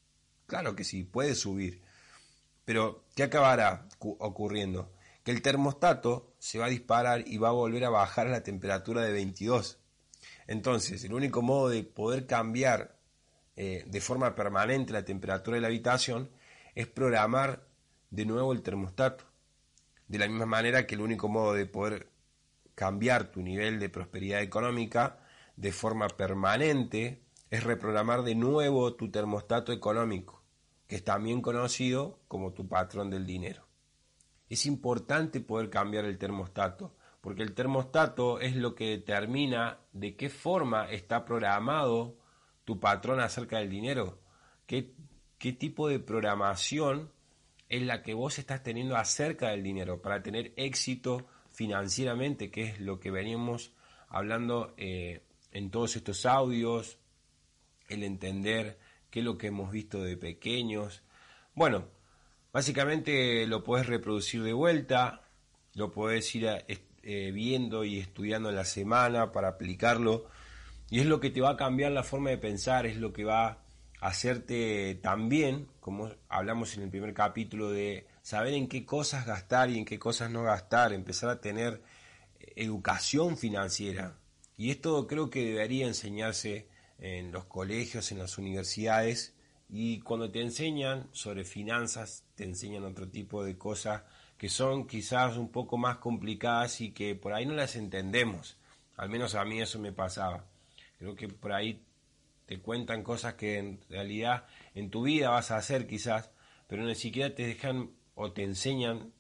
Claro 0.46 0.76
que 0.76 0.84
sí, 0.84 1.02
puede 1.02 1.34
subir. 1.34 1.82
Pero, 2.64 3.04
¿qué 3.14 3.24
acabará 3.24 3.88
ocurriendo? 3.98 4.92
Que 5.22 5.30
el 5.30 5.42
termostato 5.42 6.34
se 6.38 6.58
va 6.58 6.66
a 6.66 6.70
disparar 6.70 7.26
y 7.26 7.38
va 7.38 7.48
a 7.48 7.52
volver 7.52 7.84
a 7.84 7.90
bajar 7.90 8.26
a 8.26 8.30
la 8.30 8.42
temperatura 8.42 9.02
de 9.02 9.12
22. 9.12 9.78
Entonces, 10.46 11.04
el 11.04 11.14
único 11.14 11.42
modo 11.42 11.70
de 11.70 11.82
poder 11.84 12.26
cambiar 12.26 12.96
eh, 13.56 13.84
de 13.86 14.00
forma 14.00 14.34
permanente 14.34 14.92
la 14.92 15.04
temperatura 15.04 15.56
de 15.56 15.60
la 15.62 15.68
habitación 15.68 16.30
es 16.74 16.86
programar 16.86 17.66
de 18.10 18.26
nuevo 18.26 18.52
el 18.52 18.62
termostato. 18.62 19.24
De 20.08 20.18
la 20.18 20.28
misma 20.28 20.46
manera 20.46 20.86
que 20.86 20.94
el 20.94 21.00
único 21.00 21.28
modo 21.28 21.54
de 21.54 21.66
poder 21.66 22.08
cambiar 22.74 23.30
tu 23.30 23.42
nivel 23.42 23.78
de 23.78 23.88
prosperidad 23.88 24.42
económica 24.42 25.20
de 25.56 25.72
forma 25.72 26.08
permanente 26.08 27.22
es 27.50 27.62
reprogramar 27.62 28.22
de 28.22 28.34
nuevo 28.34 28.94
tu 28.94 29.10
termostato 29.10 29.72
económico, 29.72 30.42
que 30.86 30.96
es 30.96 31.04
también 31.04 31.40
conocido 31.40 32.18
como 32.28 32.52
tu 32.52 32.68
patrón 32.68 33.10
del 33.10 33.26
dinero. 33.26 33.66
Es 34.48 34.66
importante 34.66 35.40
poder 35.40 35.70
cambiar 35.70 36.04
el 36.04 36.18
termostato, 36.18 36.96
porque 37.20 37.42
el 37.42 37.54
termostato 37.54 38.40
es 38.40 38.56
lo 38.56 38.74
que 38.74 38.88
determina 38.88 39.78
de 39.92 40.16
qué 40.16 40.28
forma 40.28 40.90
está 40.90 41.24
programado 41.24 42.18
tu 42.64 42.80
patrón 42.80 43.20
acerca 43.20 43.58
del 43.58 43.70
dinero, 43.70 44.18
qué, 44.66 44.94
qué 45.38 45.52
tipo 45.52 45.88
de 45.88 46.00
programación 46.00 47.10
es 47.76 47.82
la 47.82 48.02
que 48.02 48.14
vos 48.14 48.38
estás 48.38 48.62
teniendo 48.62 48.96
acerca 48.96 49.48
del 49.50 49.64
dinero 49.64 50.00
para 50.00 50.22
tener 50.22 50.52
éxito 50.54 51.26
financieramente, 51.50 52.48
que 52.48 52.62
es 52.62 52.80
lo 52.80 53.00
que 53.00 53.10
veníamos 53.10 53.72
hablando 54.08 54.74
eh, 54.76 55.22
en 55.50 55.70
todos 55.72 55.96
estos 55.96 56.24
audios, 56.24 56.98
el 57.88 58.04
entender 58.04 58.78
qué 59.10 59.18
es 59.18 59.24
lo 59.24 59.36
que 59.36 59.48
hemos 59.48 59.72
visto 59.72 60.00
de 60.04 60.16
pequeños. 60.16 61.02
Bueno, 61.54 61.88
básicamente 62.52 63.44
lo 63.48 63.64
puedes 63.64 63.88
reproducir 63.88 64.44
de 64.44 64.52
vuelta, 64.52 65.22
lo 65.74 65.90
puedes 65.90 66.32
ir 66.36 66.46
eh, 66.46 67.32
viendo 67.32 67.82
y 67.82 67.98
estudiando 67.98 68.50
en 68.50 68.56
la 68.56 68.64
semana 68.64 69.32
para 69.32 69.48
aplicarlo, 69.48 70.26
y 70.90 71.00
es 71.00 71.06
lo 71.06 71.18
que 71.18 71.30
te 71.30 71.40
va 71.40 71.50
a 71.50 71.56
cambiar 71.56 71.90
la 71.90 72.04
forma 72.04 72.30
de 72.30 72.38
pensar, 72.38 72.86
es 72.86 72.98
lo 72.98 73.12
que 73.12 73.24
va 73.24 73.63
hacerte 74.04 74.96
también, 74.96 75.66
como 75.80 76.10
hablamos 76.28 76.76
en 76.76 76.82
el 76.82 76.90
primer 76.90 77.14
capítulo 77.14 77.70
de 77.70 78.06
saber 78.20 78.52
en 78.52 78.68
qué 78.68 78.84
cosas 78.84 79.24
gastar 79.24 79.70
y 79.70 79.78
en 79.78 79.86
qué 79.86 79.98
cosas 79.98 80.30
no 80.30 80.42
gastar, 80.42 80.92
empezar 80.92 81.30
a 81.30 81.40
tener 81.40 81.82
educación 82.54 83.38
financiera. 83.38 84.18
Y 84.58 84.70
esto 84.70 85.06
creo 85.06 85.30
que 85.30 85.46
debería 85.46 85.86
enseñarse 85.86 86.68
en 86.98 87.32
los 87.32 87.46
colegios, 87.46 88.12
en 88.12 88.18
las 88.18 88.36
universidades, 88.36 89.34
y 89.70 90.00
cuando 90.00 90.30
te 90.30 90.42
enseñan 90.42 91.08
sobre 91.12 91.44
finanzas, 91.44 92.24
te 92.34 92.44
enseñan 92.44 92.84
otro 92.84 93.08
tipo 93.08 93.42
de 93.42 93.56
cosas 93.56 94.02
que 94.36 94.50
son 94.50 94.86
quizás 94.86 95.38
un 95.38 95.48
poco 95.48 95.78
más 95.78 95.96
complicadas 95.96 96.82
y 96.82 96.90
que 96.90 97.14
por 97.14 97.32
ahí 97.32 97.46
no 97.46 97.54
las 97.54 97.74
entendemos. 97.74 98.58
Al 98.96 99.08
menos 99.08 99.34
a 99.34 99.46
mí 99.46 99.62
eso 99.62 99.78
me 99.78 99.92
pasaba. 99.92 100.44
Creo 100.98 101.16
que 101.16 101.28
por 101.28 101.54
ahí 101.54 101.82
te 102.46 102.60
cuentan 102.60 103.02
cosas 103.02 103.34
que 103.34 103.58
en 103.58 103.80
realidad 103.88 104.46
en 104.74 104.90
tu 104.90 105.02
vida 105.02 105.30
vas 105.30 105.50
a 105.50 105.56
hacer 105.56 105.86
quizás, 105.86 106.30
pero 106.66 106.84
ni 106.84 106.94
siquiera 106.94 107.34
te 107.34 107.46
dejan 107.46 107.90
o 108.14 108.32
te 108.32 108.42
enseñan 108.42 109.12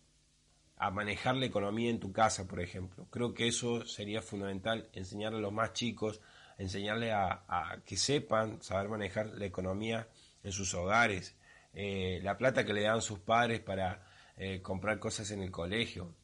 a 0.76 0.90
manejar 0.90 1.36
la 1.36 1.46
economía 1.46 1.90
en 1.90 2.00
tu 2.00 2.12
casa, 2.12 2.46
por 2.46 2.60
ejemplo. 2.60 3.06
Creo 3.10 3.32
que 3.32 3.46
eso 3.46 3.86
sería 3.86 4.22
fundamental, 4.22 4.88
enseñarle 4.92 5.38
a 5.38 5.42
los 5.42 5.52
más 5.52 5.72
chicos, 5.72 6.20
enseñarle 6.58 7.12
a, 7.12 7.80
que 7.84 7.96
sepan 7.96 8.62
saber 8.62 8.88
manejar 8.88 9.26
la 9.26 9.46
economía 9.46 10.08
en 10.42 10.52
sus 10.52 10.74
hogares, 10.74 11.36
eh, 11.72 12.20
la 12.22 12.36
plata 12.36 12.64
que 12.64 12.72
le 12.72 12.82
dan 12.82 13.02
sus 13.02 13.18
padres 13.20 13.60
para 13.60 14.06
eh, 14.36 14.60
comprar 14.62 14.98
cosas 14.98 15.30
en 15.30 15.42
el 15.42 15.50
colegio. 15.50 16.14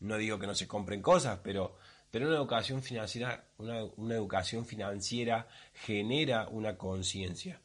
No 0.00 0.16
digo 0.16 0.38
que 0.38 0.46
no 0.46 0.54
se 0.54 0.68
compren 0.68 1.02
cosas, 1.02 1.40
pero, 1.42 1.76
pero 2.10 2.26
una 2.26 2.36
educación 2.36 2.82
financiera, 2.82 3.44
una, 3.58 3.84
una 3.96 4.14
educación 4.14 4.66
financiera 4.66 5.48
genera 5.72 6.48
una 6.48 6.76
conciencia. 6.76 7.60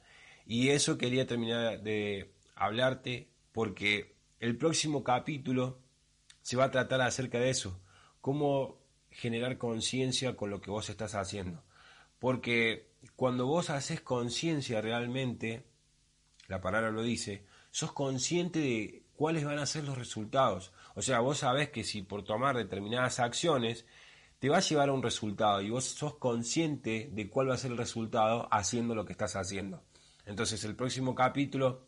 Y 0.46 0.70
eso 0.70 0.98
quería 0.98 1.26
terminar 1.26 1.82
de 1.82 2.32
hablarte 2.56 3.30
porque 3.52 4.16
el 4.40 4.58
próximo 4.58 5.04
capítulo 5.04 5.80
se 6.42 6.58
va 6.58 6.66
a 6.66 6.72
tratar 6.72 7.02
acerca 7.02 7.40
de 7.40 7.50
eso, 7.50 7.80
cómo 8.22 8.78
generar 9.10 9.58
conciencia 9.58 10.36
con 10.36 10.50
lo 10.50 10.62
que 10.62 10.72
vos 10.72 10.90
estás 10.90 11.16
haciendo. 11.16 11.64
Porque 12.20 12.90
cuando 13.16 13.48
vos 13.48 13.70
haces 13.70 14.02
conciencia 14.02 14.82
realmente, 14.82 15.64
la 16.48 16.62
palabra 16.62 16.92
lo 16.92 17.02
dice, 17.02 17.46
sos 17.72 17.94
consciente 17.94 18.60
de 18.60 19.04
cuáles 19.16 19.46
van 19.46 19.60
a 19.60 19.66
ser 19.66 19.86
los 19.86 19.98
resultados. 19.98 20.72
O 20.96 21.02
sea, 21.02 21.20
vos 21.20 21.40
sabés 21.40 21.70
que 21.70 21.84
si 21.84 22.02
por 22.02 22.24
tomar 22.24 22.58
determinadas 22.58 23.20
acciones 23.20 23.86
te 24.40 24.50
va 24.50 24.58
a 24.58 24.62
llevar 24.62 24.90
a 24.90 24.94
un 24.94 25.04
resultado 25.04 25.62
y 25.62 25.70
vos 25.70 25.86
sos 25.86 26.16
consciente 26.16 27.10
de 27.12 27.30
cuál 27.30 27.50
va 27.50 27.56
a 27.56 27.58
ser 27.58 27.72
el 27.72 27.78
resultado 27.78 28.48
haciendo 28.52 28.96
lo 28.96 29.06
que 29.06 29.14
estás 29.14 29.36
haciendo. 29.36 29.84
Entonces 30.26 30.64
el 30.64 30.76
próximo 30.76 31.16
capítulo 31.16 31.88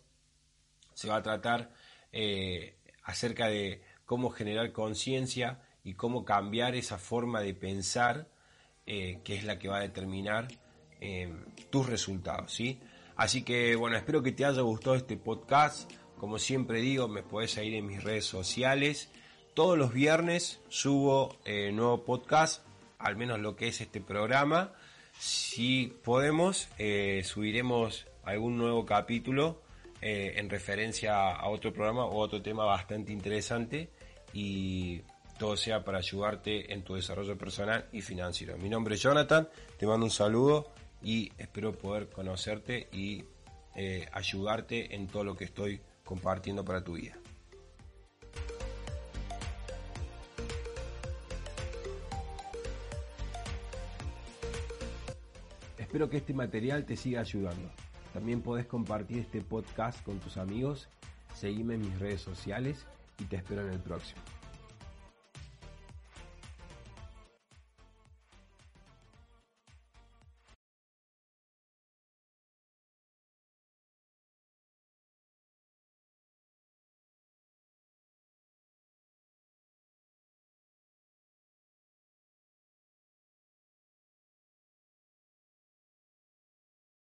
se 0.93 1.09
va 1.09 1.17
a 1.17 1.23
tratar 1.23 1.71
eh, 2.11 2.77
acerca 3.03 3.47
de 3.47 3.83
cómo 4.05 4.29
generar 4.29 4.71
conciencia 4.71 5.61
y 5.83 5.93
cómo 5.93 6.25
cambiar 6.25 6.75
esa 6.75 6.97
forma 6.97 7.41
de 7.41 7.53
pensar 7.53 8.29
eh, 8.85 9.19
que 9.23 9.35
es 9.35 9.43
la 9.43 9.59
que 9.59 9.67
va 9.67 9.77
a 9.77 9.81
determinar 9.81 10.47
eh, 11.01 11.33
tus 11.69 11.85
resultados. 11.87 12.53
¿sí? 12.53 12.79
Así 13.15 13.43
que 13.43 13.75
bueno, 13.75 13.97
espero 13.97 14.23
que 14.23 14.31
te 14.31 14.45
haya 14.45 14.61
gustado 14.61 14.95
este 14.95 15.17
podcast. 15.17 15.91
Como 16.17 16.39
siempre 16.39 16.81
digo, 16.81 17.07
me 17.07 17.21
puedes 17.21 17.51
seguir 17.51 17.75
en 17.75 17.85
mis 17.85 18.03
redes 18.03 18.25
sociales. 18.25 19.11
Todos 19.57 19.75
los 19.75 19.91
viernes 19.91 20.59
subo 20.69 21.35
eh, 21.43 21.71
nuevo 21.71 22.05
podcast, 22.05 22.63
al 22.99 23.15
menos 23.15 23.39
lo 23.39 23.55
que 23.55 23.69
es 23.69 23.81
este 23.81 23.99
programa. 23.99 24.71
Si 25.17 25.97
podemos, 26.03 26.69
eh, 26.77 27.23
subiremos 27.25 28.05
algún 28.23 28.55
nuevo 28.59 28.85
capítulo 28.85 29.63
eh, 29.99 30.35
en 30.35 30.51
referencia 30.51 31.31
a 31.31 31.49
otro 31.49 31.73
programa 31.73 32.05
o 32.05 32.19
otro 32.19 32.39
tema 32.39 32.65
bastante 32.65 33.11
interesante 33.11 33.89
y 34.31 35.01
todo 35.39 35.57
sea 35.57 35.83
para 35.83 35.97
ayudarte 35.97 36.71
en 36.71 36.83
tu 36.83 36.93
desarrollo 36.93 37.35
personal 37.35 37.87
y 37.91 38.01
financiero. 38.01 38.59
Mi 38.59 38.69
nombre 38.69 38.93
es 38.93 39.01
Jonathan, 39.01 39.49
te 39.79 39.87
mando 39.87 40.05
un 40.05 40.11
saludo 40.11 40.71
y 41.01 41.31
espero 41.39 41.73
poder 41.73 42.09
conocerte 42.09 42.89
y 42.91 43.25
ayudarte 44.11 44.93
en 44.93 45.07
todo 45.07 45.23
lo 45.23 45.35
que 45.35 45.45
estoy 45.45 45.81
compartiendo 46.03 46.63
para 46.63 46.83
tu 46.83 46.93
vida. 46.93 47.17
Espero 55.97 56.11
que 56.11 56.17
este 56.17 56.33
material 56.35 56.85
te 56.85 56.95
siga 56.95 57.21
ayudando. 57.21 57.71
También 58.13 58.43
podés 58.43 58.67
compartir 58.67 59.17
este 59.17 59.41
podcast 59.41 60.03
con 60.03 60.19
tus 60.19 60.37
amigos, 60.37 60.89
seguime 61.33 61.73
en 61.73 61.81
mis 61.81 61.97
redes 61.97 62.21
sociales 62.21 62.85
y 63.17 63.23
te 63.23 63.37
espero 63.37 63.65
en 63.65 63.73
el 63.73 63.79
próximo. 63.79 64.21